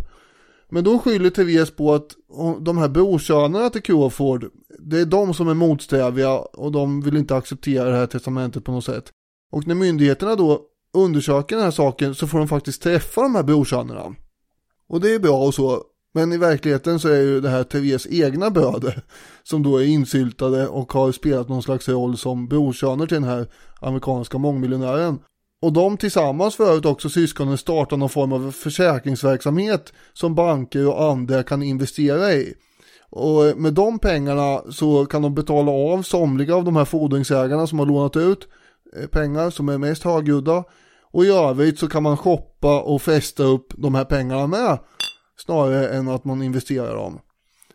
[0.70, 2.08] Men då skyller Therese på att
[2.60, 4.46] de här brorsönerna till Crawford,
[4.80, 8.72] det är de som är motsträviga och de vill inte acceptera det här testamentet på
[8.72, 9.12] något sätt.
[9.52, 10.62] Och när myndigheterna då
[10.94, 14.16] undersöker den här saken så får de faktiskt träffa de här brorsönerna.
[14.90, 15.84] Och det är bra och så.
[16.14, 19.04] Men i verkligheten så är ju det här Therese egna bröder
[19.44, 23.48] som då är insyltade och har spelat någon slags roll som brorsöner till den här
[23.82, 25.20] amerikanska mångmiljonären.
[25.62, 31.04] Och de tillsammans för övrigt också syskonen startar någon form av försäkringsverksamhet som banker och
[31.04, 32.54] andra kan investera i.
[33.10, 37.80] Och med de pengarna så kan de betala av somliga av de här fordringsägarna som
[37.80, 38.48] har lånat ut
[38.96, 40.64] eh, pengar som är mest högljudda
[41.16, 44.80] och i övrigt så kan man shoppa och fästa upp de här pengarna med.
[45.38, 47.20] Snarare än att man investerar dem.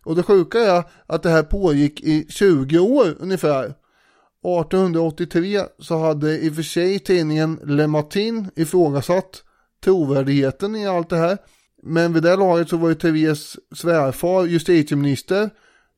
[0.05, 3.65] Och det sjuka är att det här pågick i 20 år ungefär.
[3.65, 9.43] 1883 så hade i och för sig tidningen Le Matin ifrågasatt
[9.85, 11.39] trovärdigheten i allt det här.
[11.83, 15.51] Men vid det laget så var ju Therese svärfar justitieminister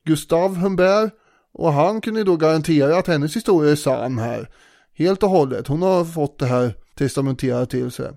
[0.05, 1.13] Gustav Humbert
[1.53, 4.49] och han kunde då garantera att hennes historia är sann här.
[4.93, 5.67] Helt och hållet.
[5.67, 8.11] Hon har fått det här testamenterat till sig.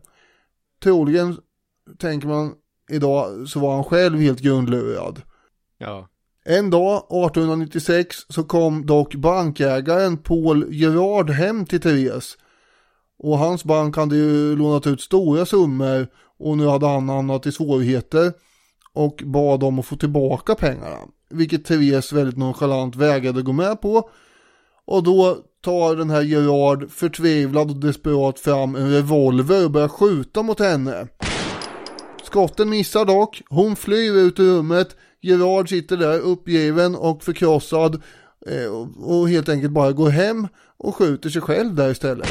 [0.83, 1.37] Troligen,
[1.99, 2.55] tänker man
[2.91, 5.23] idag, så var han själv helt grundlurad.
[5.79, 6.09] Ja.
[6.45, 12.39] En dag, 1896, så kom dock bankägaren Paul Gerard hem till Therese.
[13.19, 16.09] Och hans bank hade ju lånat ut stora summor
[16.39, 18.33] och nu hade han hamnat i svårigheter
[18.93, 20.99] och bad om att få tillbaka pengarna.
[21.31, 24.11] Vilket Therese väldigt nonchalant vägrade gå med på.
[24.85, 30.43] Och då tar den här Gerard förtvivlad och desperat fram en revolver och börjar skjuta
[30.43, 31.07] mot henne.
[32.25, 38.03] Skotten missar dock, hon flyr ut ur rummet, Gerard sitter där uppgiven och förkrossad
[38.47, 42.29] eh, och helt enkelt bara går hem och skjuter sig själv där istället.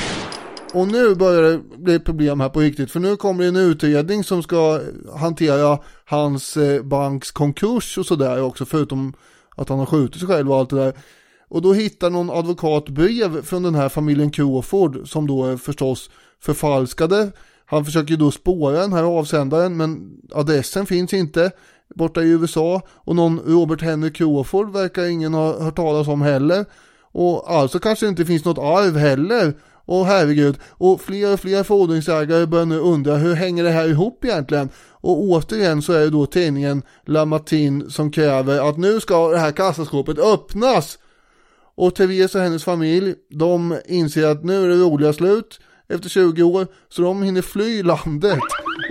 [0.73, 4.23] Och nu börjar det bli problem här på riktigt för nu kommer det en utredning
[4.23, 4.81] som ska
[5.15, 9.13] hantera hans eh, banks konkurs och sådär också förutom
[9.55, 10.93] att han har skjutit sig själv och allt det där.
[11.55, 16.09] Och då hittar någon advokat brev från den här familjen Crawford som då är förstås
[16.39, 17.31] förfalskade.
[17.65, 21.51] Han försöker då spåra den här avsändaren men adressen finns inte
[21.95, 26.65] borta i USA och någon Robert Henry Crawford verkar ingen ha hört talas om heller.
[27.01, 29.53] Och alltså kanske det inte finns något arv heller.
[29.85, 34.25] Och herregud, och fler och fler fordringsägare börjar nu undra hur hänger det här ihop
[34.25, 34.69] egentligen?
[34.91, 39.37] Och återigen så är det då tidningen La Matin som kräver att nu ska det
[39.37, 40.97] här kassaskåpet öppnas.
[41.75, 46.43] Och Therese och hennes familj, de inser att nu är det roliga slut efter 20
[46.43, 48.39] år, så de hinner fly landet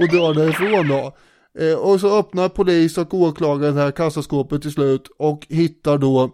[0.00, 1.16] och dra därifrån då.
[1.58, 6.30] Eh, och så öppnar polis och åklagare det här kassaskåpet till slut och hittar då,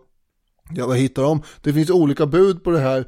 [0.70, 1.42] ja vad hittar de?
[1.62, 3.06] Det finns olika bud på det här.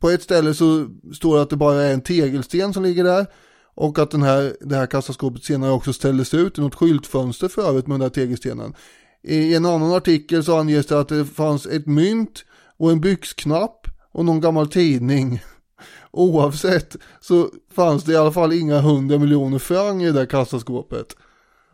[0.00, 3.26] På ett ställe så står det att det bara är en tegelsten som ligger där.
[3.74, 7.68] Och att den här, det här kassaskåpet senare också ställdes ut i något skyltfönster för
[7.68, 8.74] övrigt med den där tegelstenen.
[9.22, 12.44] I en annan artikel så anges det att det fanns ett mynt
[12.80, 15.42] och en byxknapp och någon gammal tidning.
[16.10, 21.16] Oavsett så fanns det i alla fall inga hundra miljoner franc i det där kassaskåpet.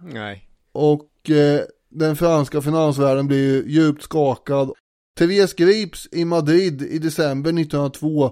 [0.00, 0.48] Nej.
[0.72, 4.70] Och eh, den franska finansvärlden blir djupt skakad.
[5.18, 8.30] Therese grips i Madrid i december 1902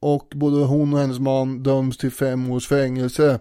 [0.00, 3.40] och både hon och hennes man döms till fem års fängelse.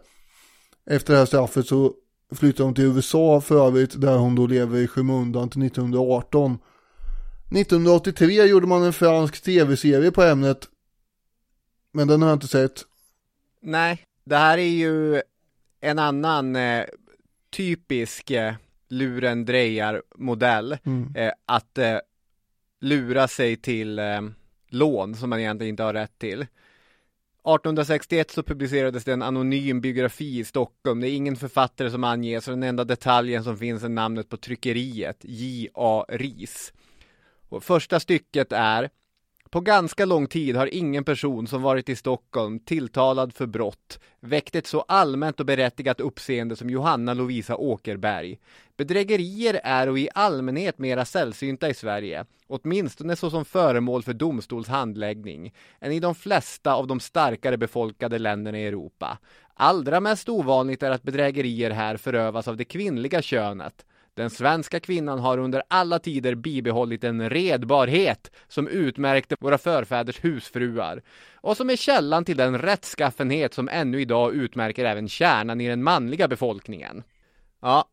[0.89, 1.93] Efter det här straffet så
[2.35, 6.57] flyttar hon till USA för övrigt där hon då lever i skymundan till 1918.
[7.55, 10.67] 1983 gjorde man en fransk tv-serie på ämnet.
[11.91, 12.85] Men den har jag inte sett.
[13.61, 15.21] Nej, det här är ju
[15.81, 16.85] en annan eh,
[17.49, 18.53] typisk eh,
[18.89, 20.77] lurendrejar-modell.
[20.83, 21.15] Mm.
[21.15, 21.97] Eh, att eh,
[22.81, 24.21] lura sig till eh,
[24.67, 26.41] lån som man egentligen inte har rätt till.
[26.41, 31.01] 1861 så publicerades det en anonym biografi i Stockholm.
[31.01, 34.37] Det är ingen författare som anges och den enda detaljen som finns är namnet på
[34.37, 36.05] tryckeriet, J.A.
[36.09, 36.73] Ris.
[37.53, 38.89] Och första stycket är
[39.49, 44.55] på ganska lång tid har ingen person som varit i Stockholm tilltalad för brott väckt
[44.55, 48.39] ett så allmänt och berättigat uppseende som Johanna Lovisa Åkerberg.
[48.77, 55.91] Bedrägerier är och i allmänhet mera sällsynta i Sverige, åtminstone såsom föremål för domstolshandläggning än
[55.91, 59.17] i de flesta av de starkare befolkade länderna i Europa.
[59.53, 63.85] Allra mest ovanligt är att bedrägerier här förövas av det kvinnliga könet.
[64.15, 71.01] Den svenska kvinnan har under alla tider bibehållit en redbarhet som utmärkte våra förfäders husfruar
[71.35, 75.83] och som är källan till den rättskaffenhet som ännu idag utmärker även kärnan i den
[75.83, 77.03] manliga befolkningen.
[77.61, 77.85] Ja,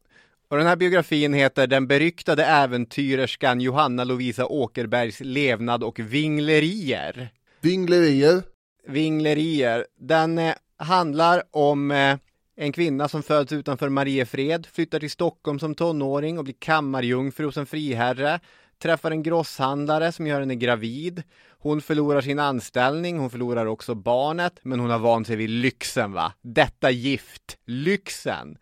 [0.48, 7.32] och den här biografin heter Den beryktade äventyrerskan Johanna Lovisa Åkerbergs levnad och vinglerier.
[7.60, 8.42] Vinglerier.
[8.86, 9.86] Vinglerier.
[9.98, 12.16] Den eh, handlar om eh,
[12.60, 17.56] en kvinna som föds utanför Mariefred, flyttar till Stockholm som tonåring och blir kammarjungfru hos
[17.56, 18.40] en friherre,
[18.82, 21.22] träffar en grosshandlare som gör henne gravid.
[21.58, 26.12] Hon förlorar sin anställning, hon förlorar också barnet, men hon har vant sig vid lyxen
[26.12, 26.32] va?
[26.42, 28.58] Detta gift, lyxen.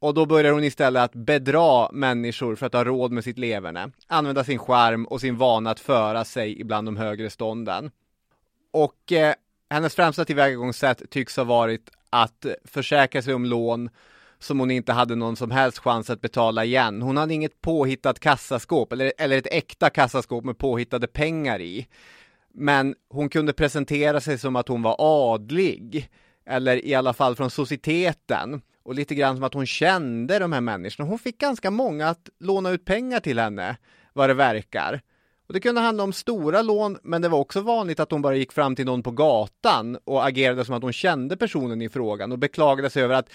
[0.00, 3.90] Och då börjar hon istället att bedra människor för att ha råd med sitt leverne.
[4.06, 7.90] Använda sin charm och sin vana att föra sig ibland de högre stånden.
[8.72, 9.34] Och eh,
[9.70, 13.90] hennes främsta tillvägagångssätt tycks ha varit att försäkra sig om lån
[14.38, 17.02] som hon inte hade någon som helst chans att betala igen.
[17.02, 21.86] Hon hade inget påhittat kassaskåp eller, eller ett äkta kassaskåp med påhittade pengar i.
[22.54, 26.10] Men hon kunde presentera sig som att hon var adlig
[26.46, 30.60] eller i alla fall från societeten och lite grann som att hon kände de här
[30.60, 31.08] människorna.
[31.08, 33.76] Hon fick ganska många att låna ut pengar till henne,
[34.12, 35.00] vad det verkar.
[35.46, 38.36] Och det kunde handla om stora lån, men det var också vanligt att hon bara
[38.36, 42.32] gick fram till någon på gatan och agerade som att hon kände personen i frågan
[42.32, 43.30] och beklagade sig över att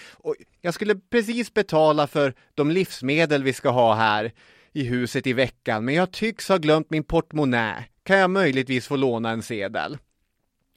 [0.60, 4.32] jag skulle precis betala för de livsmedel vi ska ha här
[4.72, 7.84] i huset i veckan, men jag tycks ha glömt min portmonnä.
[8.02, 9.98] Kan jag möjligtvis få låna en sedel?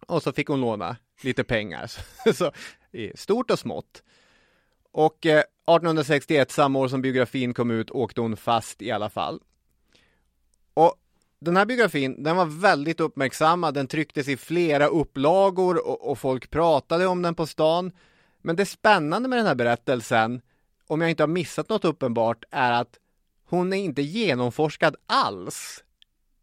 [0.07, 1.91] Och så fick hon låna lite pengar,
[2.33, 2.51] så,
[3.15, 4.03] stort och smått.
[4.91, 9.39] Och eh, 1861, samma år som biografin kom ut, åkte hon fast i alla fall.
[10.73, 10.95] Och
[11.41, 16.49] den här biografin, den var väldigt uppmärksammad, den trycktes i flera upplagor och, och folk
[16.49, 17.91] pratade om den på stan.
[18.41, 20.41] Men det spännande med den här berättelsen,
[20.87, 22.97] om jag inte har missat något uppenbart, är att
[23.45, 25.83] hon är inte genomforskad alls.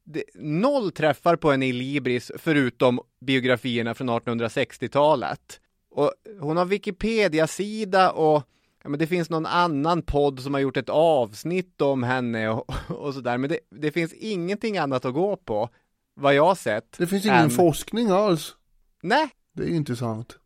[0.04, 5.60] Det, noll träffar på henne i Libris förutom biografierna från 1860-talet.
[5.90, 8.42] Och hon har Wikipedia-sida och
[8.82, 12.70] ja, men det finns någon annan podd som har gjort ett avsnitt om henne och,
[12.88, 13.38] och sådär.
[13.38, 15.68] Men det, det finns ingenting annat att gå på,
[16.14, 16.92] vad jag har sett.
[16.98, 18.56] Det finns ingen än- forskning alls.
[19.02, 20.38] Nej, Det är intressant.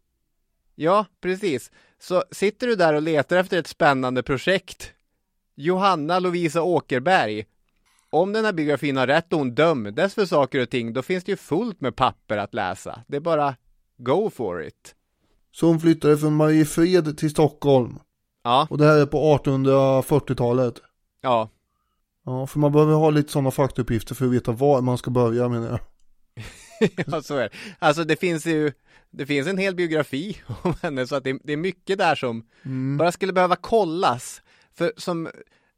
[0.75, 1.71] ja precis.
[1.99, 4.93] Så sitter du där och letar efter ett spännande projekt.
[5.55, 7.47] Johanna Lovisa Åkerberg.
[8.11, 11.25] Om den här biografin har rätt och hon dömdes för saker och ting, då finns
[11.25, 13.05] det ju fullt med papper att läsa.
[13.09, 13.57] Det är bara
[13.97, 14.95] go for it.
[15.53, 17.99] Så hon flyttade från Mariefred till Stockholm.
[18.43, 20.75] Ja, Och det här är på 1840-talet.
[21.21, 21.51] ja.
[22.25, 25.49] Ja, för man behöver ha lite sådana faktauppgifter för att veta var man ska börja
[25.49, 25.81] menar jag.
[27.07, 27.51] ja, så är det.
[27.79, 28.73] Alltså det finns ju,
[29.11, 32.47] det finns en hel biografi om henne så att det, det är mycket där som
[32.65, 32.97] Mm.
[32.97, 34.43] bara skulle behöva kollas.
[34.75, 35.29] För som,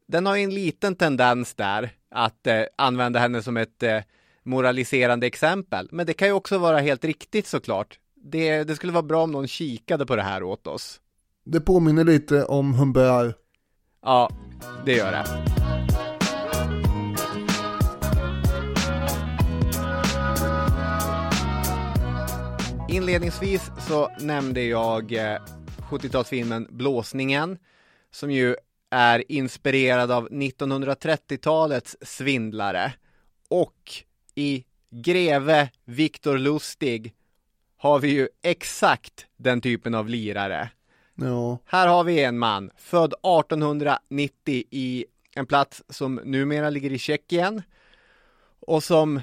[0.09, 3.99] den har ju en liten tendens där att eh, använda henne som ett eh,
[4.43, 5.89] moraliserande exempel.
[5.93, 7.99] Men det kan ju också vara helt riktigt såklart.
[8.17, 11.01] Det, det skulle vara bra om någon kikade på det här åt oss.
[11.47, 13.37] Det påminner lite om Humbert.
[14.03, 14.31] Ja,
[14.85, 15.25] det gör det.
[22.95, 25.39] Inledningsvis så nämnde jag eh,
[25.91, 27.59] 70-talsfilmen Blåsningen
[28.11, 28.57] som ju
[28.91, 32.93] är inspirerad av 1930-talets svindlare
[33.49, 33.93] och
[34.35, 37.15] i Greve Viktor Lustig
[37.77, 40.71] har vi ju exakt den typen av lirare.
[41.15, 45.05] Ja, Här har vi en man, född 1890 i
[45.37, 47.63] en plats som numera ligger i Tjeckien.
[48.67, 49.21] Och som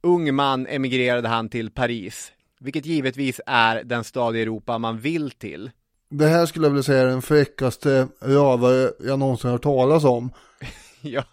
[0.00, 5.30] ung man emigrerade han till Paris, vilket givetvis är den stad i Europa man vill
[5.30, 5.70] till.
[6.10, 10.30] det här skulle jag vilja säga är den fräckaste rövare jag någonsin hört talas om.
[11.00, 11.24] ja,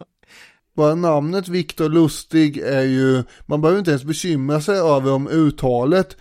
[0.74, 6.18] Bara namnet Viktor Lustig är ju, man behöver inte ens bekymra sig över om uttalet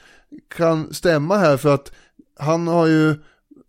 [0.49, 1.93] kan stämma här för att
[2.39, 3.17] han har ju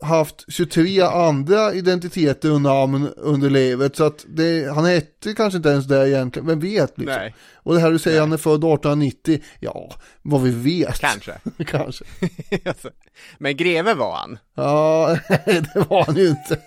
[0.01, 5.69] haft 23 andra identiteter och namn under livet så att det, han hette kanske inte
[5.69, 7.15] ens det egentligen, vem vet liksom.
[7.19, 10.99] nej, Och det här du säger han är född 1890, ja, vad vi vet.
[10.99, 11.33] kanske.
[11.67, 12.05] kanske.
[12.65, 12.89] Alltså,
[13.37, 14.37] Men greve var han.
[14.55, 16.59] Ja, det var han ju inte.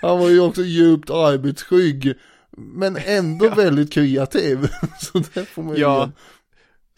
[0.00, 2.14] Han var ju också djupt arbetsskygg.
[2.58, 4.68] Men ändå väldigt kreativ.
[5.00, 6.12] Så det får man ju Ja, ge.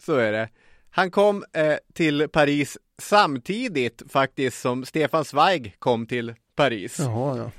[0.05, 0.49] så är det.
[0.89, 6.99] Han kom eh, till Paris samtidigt faktiskt som Stefan Zweig kom till Paris.
[6.99, 7.51] Jaha, ja.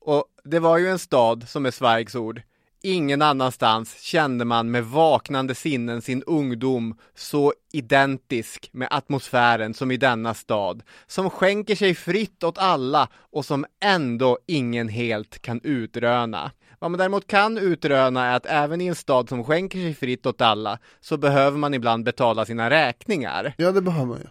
[0.00, 2.42] Och det var ju en stad, som är Zweigs ord.
[2.82, 9.96] Ingen annanstans kände man med vaknande sinnen sin ungdom så identisk med atmosfären som i
[9.96, 16.50] denna stad, som skänker sig fritt åt alla och som ändå ingen helt kan utröna.
[16.78, 20.26] Vad man däremot kan utröna är att även i en stad som skänker sig fritt
[20.26, 23.54] åt alla så behöver man ibland betala sina räkningar.
[23.56, 24.26] Ja, det behöver man ju.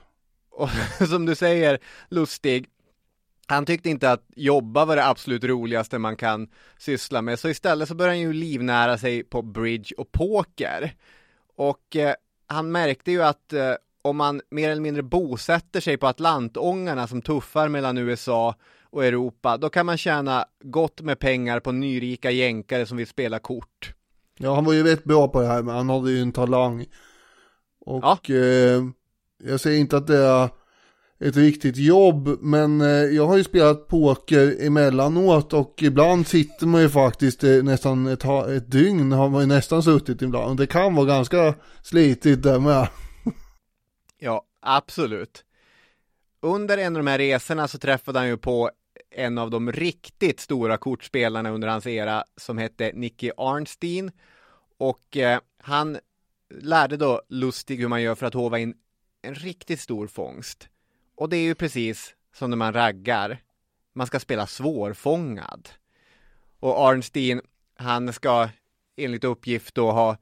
[0.60, 0.70] Och
[1.10, 1.80] som du säger,
[2.10, 2.68] Lustig,
[3.48, 6.48] han tyckte inte att jobba var det absolut roligaste man kan
[6.78, 10.94] syssla med, så istället så började han ju livnära sig på bridge och poker.
[11.56, 12.14] Och eh,
[12.48, 17.22] han märkte ju att eh, om man mer eller mindre bosätter sig på Atlantångarna som
[17.22, 22.86] tuffar mellan USA och Europa, då kan man tjäna gott med pengar på nyrika jänkare
[22.86, 23.94] som vill spela kort.
[24.38, 26.86] Ja, han var ju rätt bra på det här, men han hade ju en talang.
[27.80, 28.84] Och eh,
[29.44, 30.50] jag säger inte att det är
[31.20, 36.82] ett riktigt jobb, men eh, jag har ju spelat poker emellanåt och ibland sitter man
[36.82, 40.58] ju faktiskt eh, nästan ett, ett dygn har man ju nästan suttit ibland.
[40.60, 42.88] Det kan vara ganska slitigt där med.
[44.22, 45.46] Ja, absolut.
[46.42, 48.72] Under en av de här resorna så träffade han ju på
[49.16, 54.12] en av de riktigt stora kortspelarna under hans era som hette Nicky Arnstein.
[54.78, 55.98] Och eh, han
[56.62, 58.74] lärde då Lustig hur man gör för att hova in
[59.22, 60.70] en riktigt stor fångst.
[61.16, 63.38] Och det är ju precis som när man raggar.
[63.94, 65.70] Man ska spela svårfångad.
[66.60, 67.42] Och Arnstein,
[67.76, 68.50] han ska
[68.98, 70.18] enligt uppgift då ha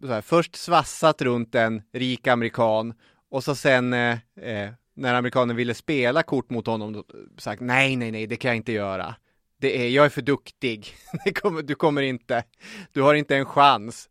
[0.00, 2.94] så här, först svassat runt en rik amerikan
[3.28, 7.04] och så sen eh, eh, när amerikanen ville spela kort mot honom då,
[7.38, 9.14] sagt nej, nej, nej, det kan jag inte göra.
[9.56, 10.94] Det är, jag är för duktig.
[11.64, 12.44] Du kommer inte,
[12.92, 14.08] du har inte en chans.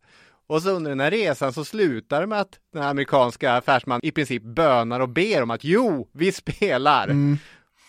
[0.52, 4.10] Och så under den här resan så slutar det med att den amerikanska affärsmannen i
[4.10, 7.16] princip bönar och ber om att jo, vi spelar.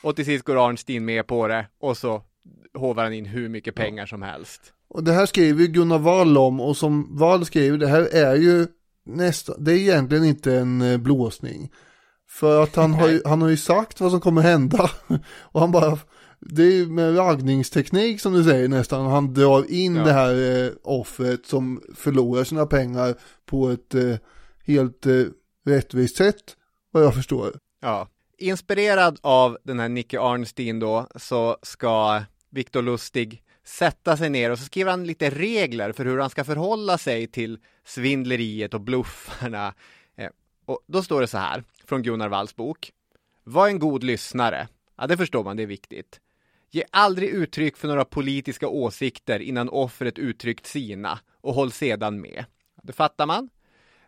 [0.03, 2.23] Och till sist går Arnstein med på det och så
[2.73, 4.61] hovar han in hur mycket pengar som helst.
[4.87, 8.67] Och det här skriver Gunnar Wall om och som Wall skriver, det här är ju
[9.05, 11.71] nästan, det är egentligen inte en eh, blåsning.
[12.29, 14.89] För att han har, ju, han har ju sagt vad som kommer hända.
[15.41, 15.97] Och han bara,
[16.45, 19.05] det är med raggningsteknik som du säger nästan.
[19.05, 20.03] Han drar in Ja.
[20.03, 23.15] det här eh, offret som förlorar sina pengar
[23.45, 24.15] på ett eh,
[24.65, 25.23] helt eh,
[25.65, 26.57] rättvist sätt.
[26.91, 27.53] Vad jag förstår.
[27.81, 28.09] Ja.
[28.37, 34.59] Inspirerad av den här Nicky Arnstein då så ska Viktor Lustig sätta sig ner och
[34.59, 39.73] så skriver han lite regler för hur han ska förhålla sig till svindleriet och bluffarna.
[40.15, 40.29] Eh,
[40.65, 42.91] Och då står det så här från Gunnar Walls bok.
[43.43, 44.67] Var en god lyssnare.
[44.97, 46.19] Ja, det förstår man, det är viktigt.
[46.75, 52.45] Ge aldrig uttryck för några politiska åsikter innan offret uttryckt sina och håll sedan med.
[52.83, 53.49] Det fattar man.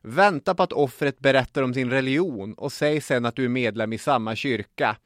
[0.01, 3.93] Vänta på att offret berättar om sin religion och säg sen att du är medlem
[3.93, 4.97] i samma kyrka.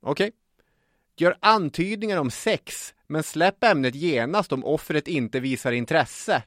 [0.00, 0.32] Okej.
[1.16, 6.42] Gör antydningar om sex, men släpp ämnet genast om offret inte visar intresse.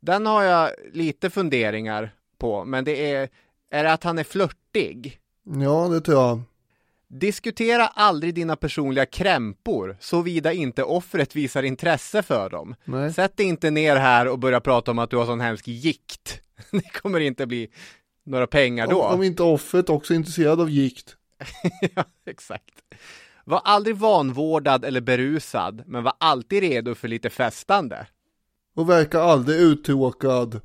[0.00, 3.28] Den har jag lite funderingar på, men det är,
[3.70, 5.20] är det att han är flörtig?
[5.44, 6.42] Ja, det tror jag.
[7.10, 12.74] Diskutera aldrig dina personliga krämpor, såvida inte offret visar intresse för dem.
[12.84, 13.12] Nej.
[13.12, 16.40] Sätt dig inte ner här och börja prata om att du har sån hemsk gikt.
[16.70, 17.68] Det kommer inte bli
[18.24, 19.02] några pengar då.
[19.02, 21.16] Om, om inte offret också är intresserad av gikt.
[21.94, 22.82] ja, exakt.
[23.44, 28.06] Var aldrig vanvårdad eller berusad, men var alltid redo för lite festande.
[28.76, 30.60] Och verkar aldrig uttråkad.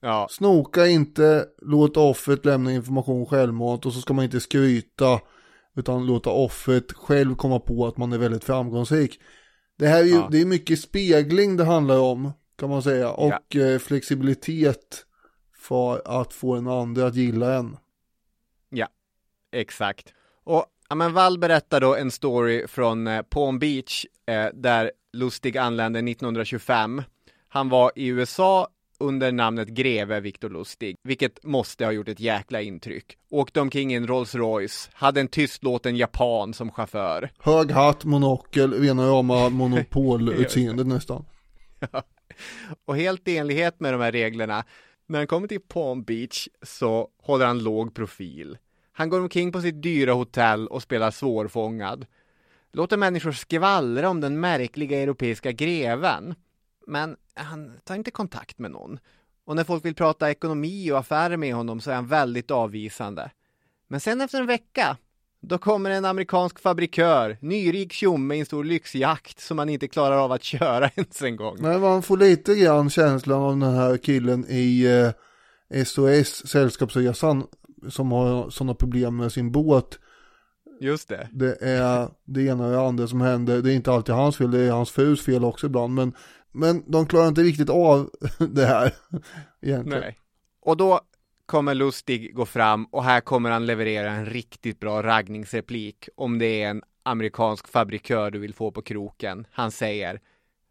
[0.00, 5.20] Ja, Snoka inte, låt offret lämna information självmant och så ska man inte skryta.
[5.76, 9.20] Utan låta offret själv komma på att man är väldigt framgångsrik.
[9.78, 10.28] Det här är ju, Ja.
[10.30, 12.32] det är mycket spegling det handlar om.
[12.58, 13.10] Kan man säga.
[13.10, 15.06] Och eh, flexibilitet.
[15.58, 17.76] För att få en andra att gilla en.
[18.70, 18.88] ja,
[19.52, 20.12] exakt.
[20.44, 25.58] Och ja, men Wall berättar då en story från eh, Palm Beach eh, där Lustig
[25.58, 27.02] anlände 1925.
[27.48, 28.68] Han var i USA
[29.02, 33.16] under namnet greve Viktor Lustig, vilket måste ha gjort ett jäkla intryck.
[33.30, 37.30] Åkte omkring i en Rolls Royce, hade en tystlåten japan som chaufför.
[37.38, 41.24] Hög hatt, monokel, rena rama monopolutseendet nästan.
[42.84, 44.64] Och helt i enlighet med de här reglerna,
[45.06, 48.58] när han kommer till Palm Beach så håller han låg profil.
[48.92, 52.06] Han går omkring på sitt dyra hotell och spelar svårfångad.
[52.72, 56.34] Låter människor skvallra om den märkliga europeiska greven.
[56.86, 58.98] Men han tar inte kontakt med någon.
[59.44, 63.30] Och när folk vill prata ekonomi och affärer med honom så är han väldigt avvisande.
[63.88, 64.96] Men sen efter en vecka,
[65.40, 70.16] då kommer en amerikansk fabrikör, nyrik tjomme i en stor lyxjakt som han inte klarar
[70.16, 71.56] av att köra ens en gång.
[71.60, 74.84] Nej, man får lite grann känslan av den här killen i
[75.70, 77.46] eh, SOS, Sällskapsresan,
[77.88, 79.98] som har sådana problem med sin båt.
[80.80, 81.28] Just det.
[81.32, 83.62] Det är det ena och det andra som händer.
[83.62, 85.94] Det är inte alltid hans fel, det är hans frus fel också ibland.
[85.94, 86.12] Men,
[86.52, 88.94] men de klarar inte riktigt av det här
[89.60, 90.00] egentligen.
[90.00, 90.18] Nej.
[90.60, 91.00] Och då
[91.46, 96.62] kommer Lustig gå fram och här kommer han leverera en riktigt bra raggningsreplik om det
[96.62, 99.46] är en amerikansk fabrikör du vill få på kroken.
[99.52, 100.20] Han säger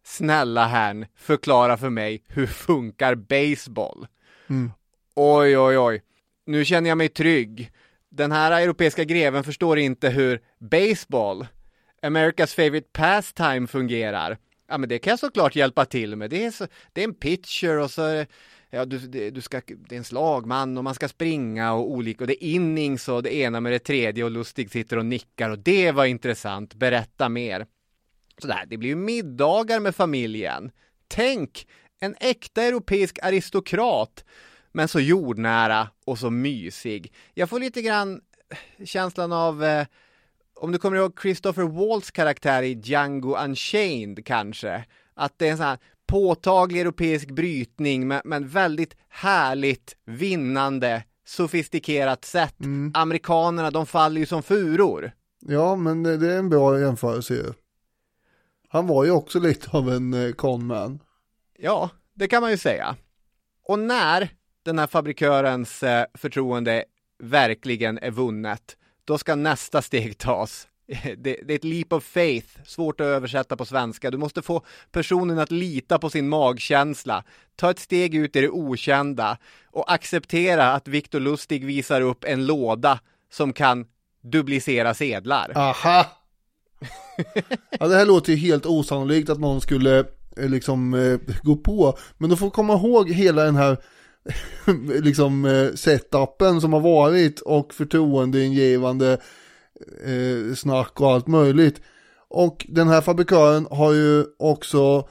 [0.03, 4.07] Snälla herrn, förklara för mig hur funkar baseball?
[5.15, 6.01] Oj, oj, oj.
[6.45, 7.71] Nu känner jag mig trygg.
[8.09, 11.47] Den här europeiska greven förstår inte hur baseball,
[12.01, 14.37] America's favorite pastime, fungerar.
[14.71, 16.29] Ja, men det kan jag såklart hjälpa till med.
[16.29, 18.27] Det är, så, det är en pitcher och så är det,
[18.69, 22.23] ja, du, det, du ska, det är en slagman och man ska springa och olika
[22.23, 25.49] och det är innings och det ena med det tredje och Lustig sitter och nickar
[25.49, 26.73] och det var intressant.
[26.73, 27.65] Berätta mer.
[28.37, 30.71] Sådär, det blir ju middagar med familjen.
[31.07, 31.67] Tänk,
[31.99, 34.25] en äkta europeisk aristokrat,
[34.71, 37.13] men så jordnära och så mysig.
[37.33, 39.85] Jag får lite grann eh, känslan av, eh,
[40.61, 45.57] om du kommer ihåg Christopher Waltz karaktär i Django Unchained kanske, att det är en
[45.57, 52.55] sån här påtaglig europeisk brytning, men, men väldigt härligt, vinnande, sofistikerat sätt.
[52.93, 55.11] Amerikanerna, de faller ju som furor.
[55.39, 57.53] Ja, men det, det är en bra jämförelse ju.
[58.69, 60.99] Han var ju också lite av en eh, conman.
[61.57, 62.95] Ja, det kan man ju säga.
[63.63, 64.29] Och när
[64.63, 66.83] den här fabrikörens eh, förtroende
[67.19, 70.67] verkligen är vunnet, då ska nästa steg tas.
[71.17, 74.11] Det, det är ett leap of faith, svårt att översätta på svenska.
[74.11, 77.23] Du måste få personen att lita på sin magkänsla,
[77.55, 79.37] ta ett steg ut i det okända
[79.71, 82.99] och acceptera att Viktor Lustig visar upp en låda
[83.31, 83.85] som kan
[84.21, 85.51] duplicera sedlar.
[85.55, 86.05] Aha!
[87.79, 89.99] ja, det här låter ju helt osannolikt att någon skulle
[90.37, 91.97] eh, liksom eh, gå på.
[92.17, 93.77] Men du får komma ihåg hela den här
[95.01, 99.17] liksom eh, setupen som har varit och förtroendeingivande
[100.05, 101.81] eh, snack och allt möjligt.
[102.29, 105.07] Och den här fabrikören har ju också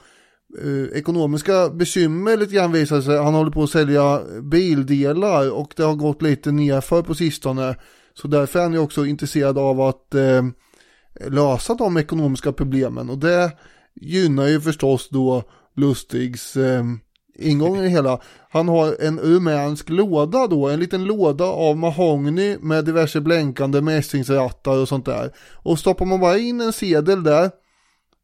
[0.63, 3.17] eh, ekonomiska bekymmer lite grann visar sig.
[3.17, 7.75] Han håller på att sälja bildelar och det har gått lite nerför på sistone.
[8.13, 10.43] Så därför är han ju också intresserad av att eh,
[11.27, 13.51] lösa de ekonomiska problemen och det
[13.95, 15.43] gynnar ju förstås då
[15.75, 16.83] Lustigs eh,
[17.41, 18.21] eh, ingång i hela.
[18.49, 24.77] Han har en rumänsk låda då, en liten låda av mahogny med diverse blänkande mässingsrattar
[24.77, 25.31] och sånt där.
[25.53, 27.51] Och stoppar man bara in en sedel där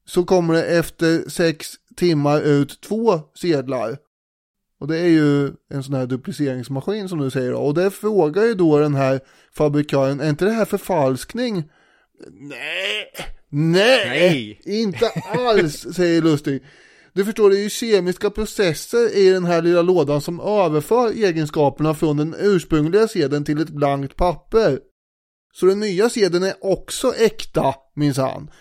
[0.05, 3.97] så kommer det efter sex timmar ut två sedlar.
[4.79, 7.57] Och det är ju en sån här dupliceringsmaskin som du säger då.
[7.57, 9.19] Och det frågar ju då den här
[9.53, 11.63] fabrikören, är inte det här förfalskning?
[12.31, 13.11] Nej,
[13.49, 14.61] nej, Nej.
[14.65, 16.63] inte alls, säger Lustig.
[17.17, 21.93] Du förstår, det är ju kemiska processer i den här lilla lådan som överför egenskaperna
[21.93, 24.79] från den ursprungliga sedeln till ett blankt papper.
[25.53, 28.51] Så den nya sedeln är också äkta, minsann.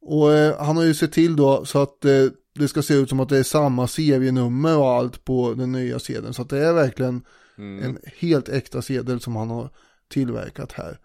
[0.00, 3.08] Och eh, han har ju sett till då så att eh, det ska se ut
[3.08, 6.34] som att det är samma serienummer och allt på den nya sedeln.
[6.34, 7.22] Så att det är verkligen
[7.58, 7.84] Mm.
[7.84, 9.70] en helt äkta sedel som han har
[10.10, 10.98] tillverkat här.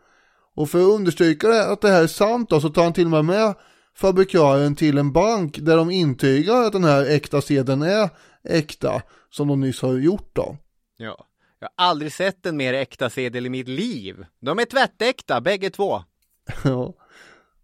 [0.55, 3.05] Och för att understryka det, att det här är sant då, så tar han till
[3.05, 3.53] och med med
[3.97, 8.09] fabrikören till en bank där de intygar att den här äkta sedeln är
[8.43, 10.57] äkta som de nyss har gjort då.
[10.97, 11.27] Ja.
[11.59, 14.25] Jag har aldrig sett en mer äkta sedel i mitt liv.
[14.39, 16.03] De är tvättäkta, bägge två.
[16.63, 16.93] Ja.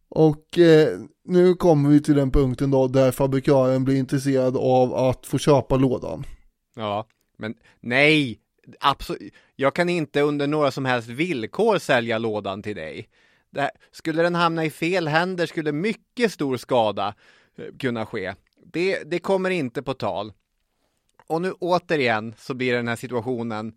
[0.09, 5.25] Och eh, nu kommer vi till den punkten då där fabrikören blir intresserad av att
[5.25, 6.25] få köpa lådan.
[6.75, 7.07] Ja,
[7.37, 8.39] men nej,
[8.79, 9.33] absolut.
[9.55, 13.09] Jag kan inte under några som helst villkor sälja lådan till dig.
[13.55, 17.13] Här, skulle den hamna i fel händer skulle mycket stor skada
[17.57, 18.33] eh, kunna ske.
[18.65, 20.33] Det, det kommer inte på tal.
[21.27, 23.73] Och nu återigen så blir det den här situationen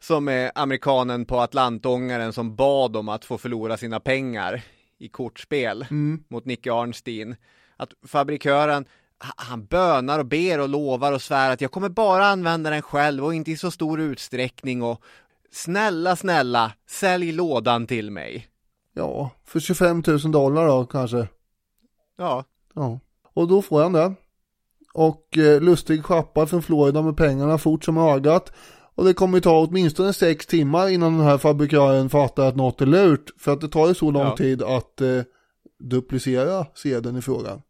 [0.00, 4.62] som är amerikanen på Atlantångaren som bad om att få förlora sina pengar
[4.98, 5.86] i kortspel
[6.28, 7.36] mot Nicky Arnstein.
[7.76, 8.86] Att fabrikören,
[9.24, 12.82] ha- han bönar och ber och lovar och svär att jag kommer bara använda den
[12.82, 15.02] själv och inte i så stor utsträckning och
[15.50, 18.46] snälla, snälla, sälj lådan till mig.
[18.98, 21.28] Ja, för 25 000 dollar då kanske.
[22.18, 22.44] Ja,
[22.74, 23.00] Ja.
[23.34, 24.14] Och då får han det.
[24.94, 28.52] Och eh, Lustig schappar från Florida med pengarna fort som ögat.
[28.94, 32.86] Och det kommer ta åtminstone sex timmar innan den här fabrikören fattar att något är
[32.86, 33.30] lurt.
[33.38, 34.36] För att det tar ju så lång Ja.
[34.36, 35.22] tid att eh,
[35.78, 37.62] duplicera sedeln i frågan.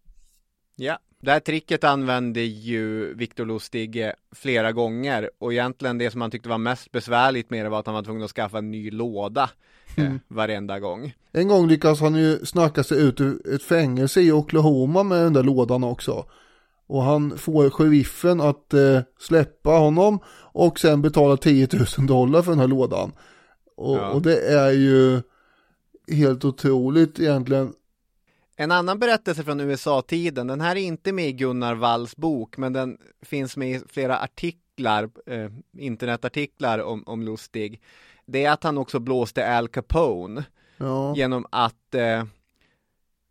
[0.76, 6.20] Ja, det här tricket använde ju Viktor Lustig eh, flera gånger och egentligen det som
[6.20, 8.70] han tyckte var mest besvärligt med det var att han var tvungen att skaffa en
[8.70, 9.50] ny låda
[9.96, 11.14] eh, varenda gång.
[11.32, 15.32] En gång lyckas han ju snacka sig ut ur ett fängelse i Oklahoma med den
[15.32, 16.24] där lådan också.
[16.86, 20.18] Och han får sheriffen att eh, släppa honom
[20.52, 21.68] och sen betala 10
[21.98, 23.12] 000 dollar för den här lådan.
[23.76, 24.10] Och, Ja.
[24.10, 25.22] och det är ju
[26.16, 27.72] helt otroligt egentligen.
[28.56, 32.72] En annan berättelse från USA-tiden, den här är inte med i Gunnar Walls bok, men
[32.72, 37.82] den finns med i flera artiklar, eh, internetartiklar om, om Lustig.
[38.26, 40.44] Det är att han också blåste Al Capone
[40.76, 42.24] Ja, genom att eh,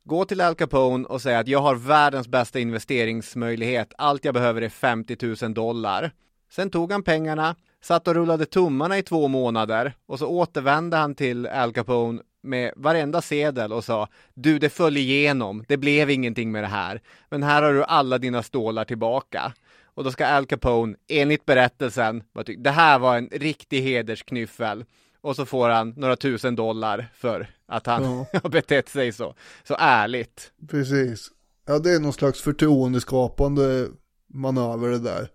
[0.03, 3.93] gå till Al Capone och säga att jag har världens bästa investeringsmöjlighet.
[3.97, 6.11] Allt jag behöver är 50 000 dollar.
[6.49, 11.15] Sen tog han pengarna, satt och rullade tummarna i två månader och så återvände han
[11.15, 15.65] till Al Capone med varenda sedel och sa Du, det föll igenom.
[15.67, 17.01] Det blev ingenting med det här.
[17.29, 19.53] Men här har du alla dina stålar tillbaka.
[19.83, 22.23] Och då ska Al Capone, enligt berättelsen,
[22.57, 24.85] det här var en riktig hedersknyffel.
[25.21, 28.25] Och så får han några tusen dollar för att han Ja.
[28.43, 30.51] har betett sig så, så ärligt.
[30.69, 31.27] precis.
[31.67, 33.87] Ja, det är någon slags förtroendeskapande
[34.33, 35.27] manöver det där.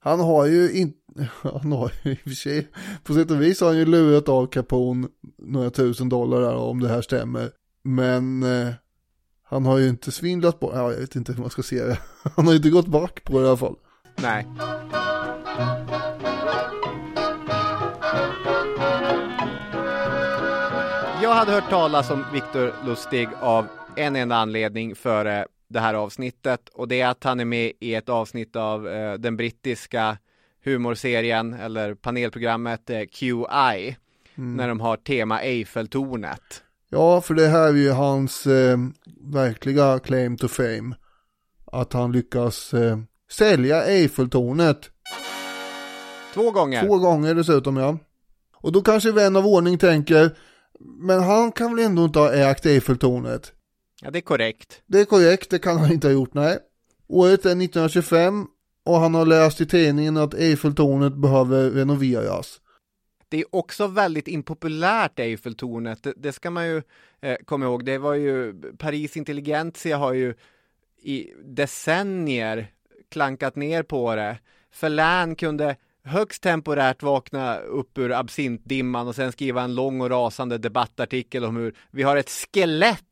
[0.00, 2.68] Han har ju inte, han har ju i och för sig,
[3.04, 6.80] på sätt och vis har han ju lurat av Capone några tusen dollar där om
[6.80, 7.50] det här stämmer.
[7.84, 8.74] Men eh,
[9.44, 11.98] han har ju inte svindlat på, ja, jag vet inte hur man ska se det.
[12.36, 13.76] Han har ju inte gått back på det i alla fall.
[14.16, 14.46] Nej.
[21.22, 26.68] Jag hade hört talas om Viktor Lustig av en enda anledning före det här avsnittet
[26.68, 30.18] och det är att han är med i ett avsnitt av eh, den brittiska
[30.64, 33.96] humorserien eller panelprogrammet eh, QI
[34.34, 36.62] när de har tema Eiffeltornet.
[36.90, 38.78] Ja, för det här är ju hans eh,
[39.32, 40.94] verkliga claim to fame.
[41.72, 42.98] Att han lyckas eh,
[43.30, 44.90] sälja Eiffeltornet
[46.34, 46.86] Två gånger.
[46.86, 47.98] Två gånger dessutom ja.
[48.54, 50.36] Och då kanske vän av ordning tänker,
[50.80, 53.52] men han kan väl ändå inte ha ägt Eiffeltornet?
[54.02, 54.82] Ja, det är korrekt.
[54.86, 56.58] Det är korrekt, det kan han inte ha gjort, nej.
[57.06, 58.46] Året är 1925
[58.84, 62.60] och han har läst i tidningen att Eiffeltornet behöver renoveras.
[63.28, 66.82] Det är också väldigt impopulärt Eiffeltornet, det, det ska man ju
[67.20, 67.84] eh, komma ihåg.
[67.84, 70.34] Det var ju, Paris Intelligentsia har ju
[71.02, 72.70] i decennier
[73.08, 74.38] klankat ner på det.
[74.80, 80.58] Verlaine kunde högst temporärt vakna upp ur absintdimman och sen skriva en lång och rasande
[80.58, 83.04] debattartikel om hur vi har ett skelett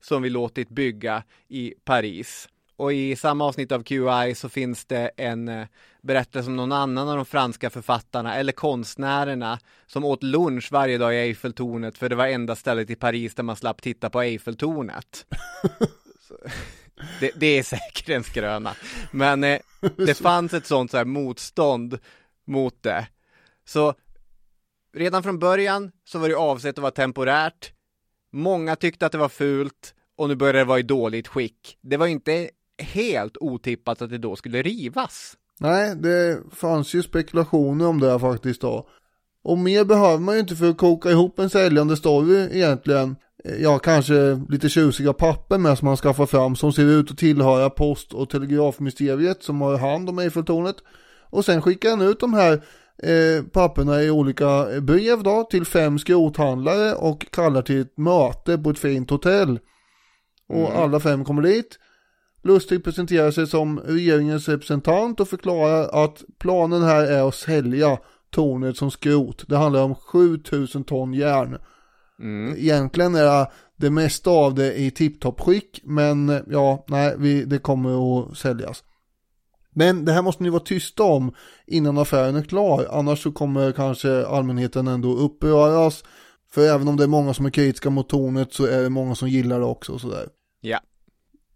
[0.00, 2.48] som vi låtit bygga i Paris.
[2.76, 5.66] Och i samma avsnitt av QI så finns det en eh,
[6.02, 11.14] berättelse om någon annan av de franska författarna eller konstnärerna som åt lunch varje dag
[11.14, 15.26] i Eiffeltornet för det var enda stället i Paris där man slapp titta på Eiffeltornet.
[17.20, 18.74] Det, det är säkert en skröna.
[19.10, 19.60] Men eh,
[19.96, 21.98] det fanns ett sånt så här motstånd
[22.46, 23.06] mot det.
[23.64, 23.94] Så
[24.94, 27.72] redan från början så var det avsett att vara temporärt.
[28.36, 31.78] Många tyckte att det var fult och nu börjar det vara i dåligt skick.
[31.82, 35.36] Det var inte helt otippat att det då skulle rivas.
[35.60, 38.88] Nej, det fanns ju spekulationer om det här faktiskt då.
[39.44, 43.16] Och mer behöver man ju inte för att koka ihop en säljande story egentligen.
[43.44, 47.18] Eh, ja kanske lite tjusiga papper med som man skaffar fram som ser ut att
[47.18, 50.76] tillhöra post och telegrafmysteriet som har hand om Eiffeltornet.
[51.30, 52.62] Och sen skickar han ut de här
[53.02, 58.70] eh, papperna i olika brev då till fem skrothandlare och kallar till ett möte på
[58.70, 59.58] ett fint hotell.
[60.48, 60.82] Och Mm.
[60.82, 61.78] alla fem kommer dit.
[62.42, 67.98] Lustig presenterar sig som regeringens representant och förklarar att planen här är att sälja
[68.30, 69.44] tornet som skrot.
[69.48, 71.58] Det handlar om 7000 ton järn.
[72.20, 72.54] Mm.
[72.58, 73.46] Egentligen är
[73.76, 78.84] det mesta av det i tipptopp skick men ja, nej, vi, det kommer att säljas.
[79.78, 81.34] Men det här måste ni vara tysta om
[81.66, 86.04] innan affären är klar, annars så kommer kanske allmänheten ändå uppröras.
[86.50, 89.14] För även om det är många som är kritiska mot tornet så är det många
[89.14, 90.28] som gillar det också och sådär.
[90.60, 90.80] Ja.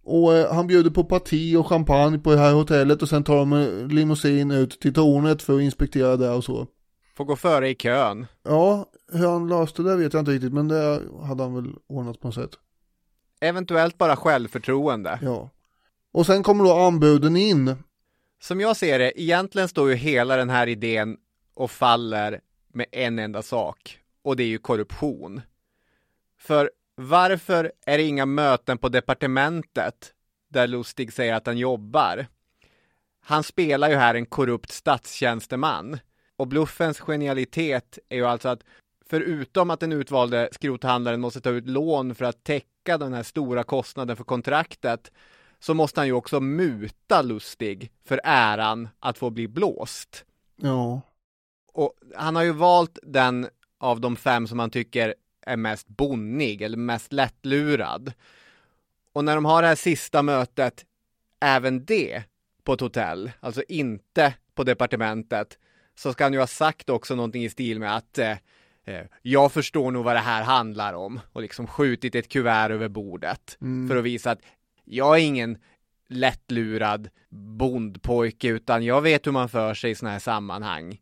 [0.05, 3.37] Och eh, han bjuder på parti och champagne på det här hotellet och sen tar
[3.37, 6.67] de en limousin ut till tornet för att inspektera det och så.
[7.17, 8.27] Får gå före i kön.
[8.43, 12.21] Ja, hur han löste det vet jag inte riktigt men det hade han väl ordnat
[12.21, 12.51] på något sätt.
[13.41, 15.19] Eventuellt bara självförtroende.
[15.23, 15.51] Ja.
[16.13, 17.77] Och sen kommer då anbuden in.
[18.43, 21.17] Som jag ser det, egentligen står ju hela den här idén
[21.55, 22.41] och faller
[22.73, 23.99] med en enda sak.
[24.23, 25.41] Och det är ju korruption.
[26.39, 30.15] För varför är det inga möten på departementet
[30.49, 32.27] där Lustig säger att han jobbar?
[33.21, 35.99] Han spelar ju här en korrupt statstjänsteman.
[36.37, 38.65] Och bluffens genialitet är ju alltså att
[39.07, 43.65] förutom att den utvalde skrothandlaren måste ta ut lån för att täcka den här stora
[43.65, 45.13] kostnaden för kontraktet
[45.61, 50.25] så måste han ju också muta Lustig för äran att få bli blåst.
[50.57, 51.01] Ja.
[51.73, 55.15] Och han har ju valt den av de fem som han tycker
[55.47, 58.13] är mest bonnig eller mest lättlurad.
[59.13, 60.85] Och när de har det här sista mötet,
[61.41, 62.23] även det
[62.65, 65.59] på ett hotell, alltså inte på departementet,
[65.95, 68.37] så ska han ju ha sagt också någonting i stil med att eh,
[68.85, 72.89] eh, jag förstår nog vad det här handlar om och liksom skjutit ett kuvert över
[72.89, 73.59] bordet
[73.89, 74.41] för att visa att
[74.85, 75.59] jag är ingen
[76.09, 81.01] lättlurad bondpojke utan jag vet hur man för sig i sådana här sammanhang.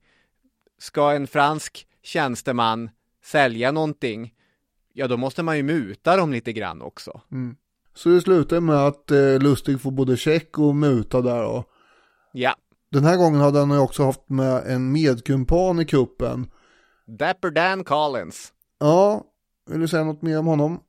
[0.79, 2.91] Ska en fransk tjänsteman
[3.25, 4.35] sälja någonting,
[4.93, 7.21] ja då måste man ju muta dem lite grann också.
[7.95, 11.65] Så det slutar med att eh, Lustig får både check och muta där då.
[12.33, 12.55] Ja,
[12.91, 16.51] Den här gången hade han också haft med en medkumpan i kuppen.
[17.07, 18.53] Dapper Dan Collins.
[18.81, 19.25] Ja,
[19.71, 20.81] vill du säga något mer om honom?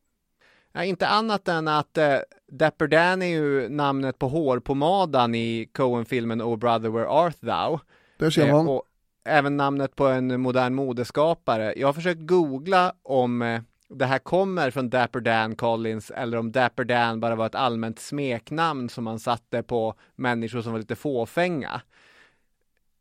[0.74, 2.18] Ja, inte annat än att eh,
[2.52, 7.80] Dapper Dan är ju namnet på hårpomadan i Coen-filmen Oh Brother Where Art Thou.
[8.18, 8.68] Där ser Eh, man.
[8.68, 8.84] och
[9.26, 11.74] även namnet på en modern modeskapare.
[11.78, 16.52] Jag har försökt googla om eh, det här kommer från Dapper Dan Collins eller om
[16.52, 20.96] Dapper Dan bara var ett allmänt smeknamn som man satte på människor som var lite
[20.96, 21.82] fåfänga.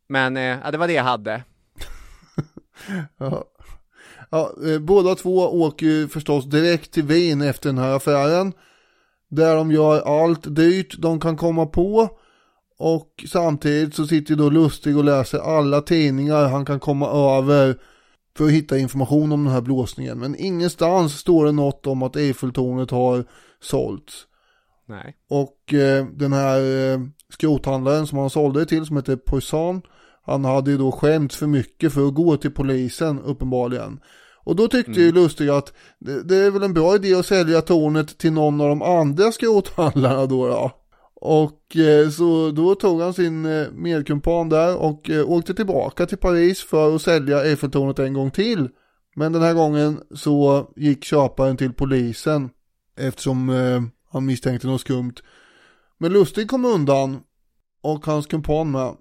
[0.08, 1.42] Men eh, ja, det var det jag hade.
[3.18, 3.44] Ja.
[4.30, 8.52] Ja, eh, båda två åker ju förstås direkt till Wien efter den här affären.
[9.30, 12.08] Där de gör allt dyrt de kan komma på.
[12.78, 17.78] Och samtidigt så sitter då Lustig och läser alla tidningar han kan komma över
[18.36, 20.18] för att hitta information om den här blåsningen.
[20.18, 23.24] Men ingenstans står det något om att Eiffeltornet har
[23.60, 24.26] sålts.
[24.86, 25.16] Nej.
[25.28, 27.00] Och eh, den här eh,
[27.32, 29.82] skrothandlaren som han sålde till som heter Poisson.
[30.22, 34.00] Han hade ju då skämts för mycket för att gå till polisen uppenbarligen.
[34.48, 37.60] Och då tyckte ju Lustig att det, det är väl en bra idé att sälja
[37.60, 40.48] tornet till någon av de andra skrothandlarna då.
[40.48, 40.70] då.
[41.14, 46.18] Och eh, så då tog han sin eh, medkumpan där och eh, åkte tillbaka till
[46.18, 48.68] Paris för att sälja Eiffeltornet en gång till.
[49.16, 52.50] Men den här gången så gick köparen till polisen
[52.96, 55.14] eftersom eh, han misstänkte något skumt.
[55.98, 57.20] Men Lustig kom undan
[57.82, 58.94] och hans kumpan med.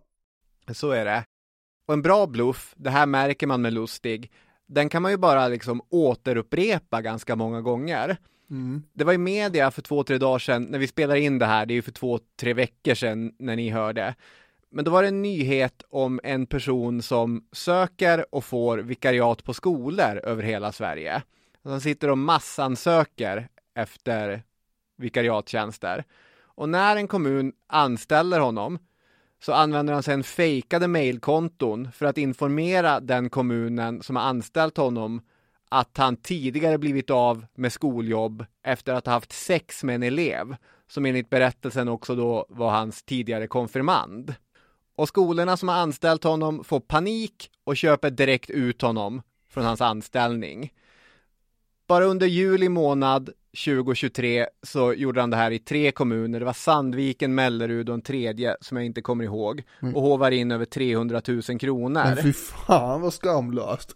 [0.74, 1.24] Så är det.
[1.88, 4.32] Och en bra bluff, det här märker man med Lustig,
[4.68, 8.18] den kan man ju bara liksom återupprepa ganska många gånger.
[8.94, 11.66] Det var i media för två, tre dagar sedan när vi spelade in det här,
[11.66, 14.16] det är ju för två, tre veckor sedan när ni hörde.
[14.70, 19.54] Men då var det en nyhet om en person som söker och får vikariat på
[19.54, 21.22] skolor över hela Sverige.
[21.64, 24.44] Han sitter och massansöker efter
[24.98, 26.04] vikariattjänster.
[26.40, 28.80] Och när en kommun anställer honom
[29.40, 35.22] så använder han sedan fejkade mejlkonton för att informera den kommunen som har anställt honom
[35.70, 40.56] att han tidigare blivit av med skoljobb efter att ha haft sex med en elev
[40.88, 44.36] som enligt berättelsen också då var hans tidigare konfirmand.
[44.96, 49.82] Och skolorna som har anställt honom får panik och köper direkt ut honom från hans
[49.82, 50.74] anställning.
[51.88, 53.30] Bara under juli månad
[53.66, 56.40] 2023 så gjorde han det här i tre kommuner.
[56.40, 59.64] Det var Sandviken, Mellerud och en tredje som jag inte kommer ihåg.
[59.96, 62.04] Och håvar in över 300 000 kronor.
[62.06, 63.96] Men fy fan vad skamlöst.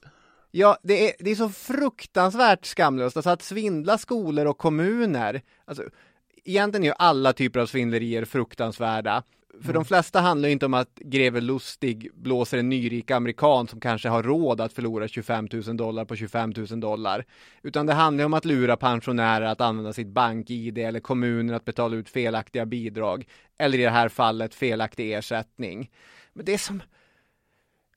[0.52, 3.18] Ja, det är, det är så fruktansvärt skamlöst.
[3.18, 5.42] Alltså att svindla skolor och kommuner.
[5.66, 5.84] Alltså,
[6.46, 9.24] egentligen är ju alla typer av svindlerier fruktansvärda.
[9.62, 13.80] För de flesta handlar ju inte om att greve Lustig blåser en nyrik amerikan som
[13.80, 17.26] kanske har råd att förlora 25 000 dollar på 25 000 dollar.
[17.62, 21.96] Utan det handlar om att lura pensionärer att använda sitt bank-id eller kommuner att betala
[21.96, 23.28] ut felaktiga bidrag.
[23.58, 25.92] Eller i det här fallet felaktig ersättning.
[26.34, 26.82] Men det är som...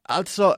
[0.02, 0.56] Alltså,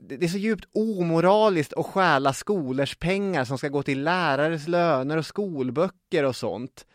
[0.00, 4.68] det det är så djupt omoraliskt att stjäla skolors pengar som ska gå till lärares
[4.68, 6.86] löner och skolböcker och sånt.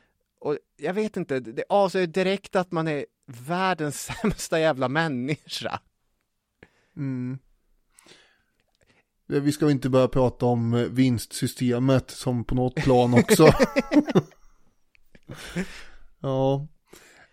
[0.43, 3.05] Och jag vet inte, det avslöjar direkt att man är
[3.47, 5.79] världens sämsta jävla människa.
[6.97, 7.37] Mm.
[9.27, 13.43] Vi ska inte börja prata om eh, vinstsystemet som på något plan också.
[16.19, 16.67] ja.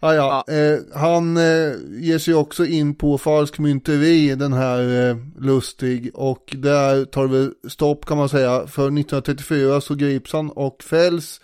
[0.01, 6.11] Ah, ja, Eh, han eh, ger sig också in på falskmynteri, den här eh, Lustig.
[6.15, 8.67] Och där tar det väl stopp kan man säga.
[8.67, 11.41] För 1934 så grips han och fälls.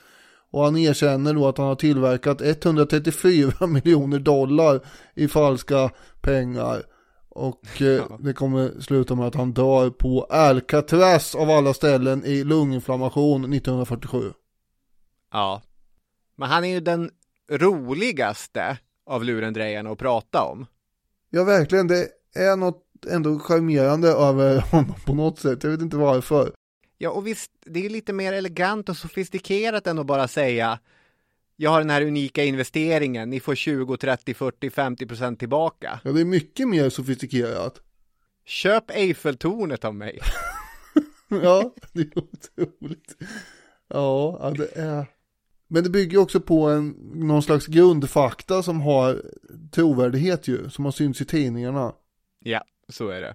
[0.51, 4.81] Och han erkänner då att han har tillverkat 134 miljoner dollar
[5.15, 5.91] i falska
[6.21, 6.83] pengar.
[7.29, 12.45] Och eh, det kommer sluta med att han dör på Alcatraz av alla ställen i
[12.45, 14.33] lunginflammation 1947.
[15.33, 15.63] Ja.
[16.37, 17.11] Men han är ju den
[17.51, 20.67] roligaste av lurendrejarna att prata om.
[21.31, 25.65] Ja verkligen, det är något ändå charmerande över honom på något sätt.
[25.65, 26.53] Jag vet inte varför.
[26.99, 30.79] Ja, och visst, det är lite mer elegant och sofistikerat än att bara säga
[31.57, 36.01] jag har den här unika investeringen, ni får 20, 30, 40, 50 procent tillbaka.
[36.05, 37.81] Ja, det är mycket mer sofistikerat.
[38.45, 40.21] Köp Eiffeltornet av mig.
[41.29, 43.17] Ja, det är otroligt.
[43.89, 45.07] Ja, det är...
[45.69, 49.23] Men det bygger också på en, någon slags grundfakta som har
[49.73, 51.93] trovärdighet ju, som har synts i tidningarna.
[52.41, 53.35] Ja, så är det.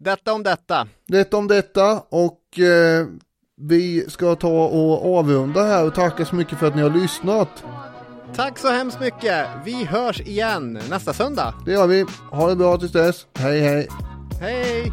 [0.00, 0.88] Detta om detta.
[1.08, 3.06] Detta om detta och eh,
[3.60, 7.64] vi ska ta och avrunda här och tacka så mycket för att ni har lyssnat.
[8.34, 9.46] Tack så hemskt mycket.
[9.64, 11.54] Vi hörs igen nästa söndag.
[11.66, 12.06] Det gör vi.
[12.30, 13.26] Ha det bra tills dess.
[13.34, 13.88] Hej hej.
[14.40, 14.92] Hej!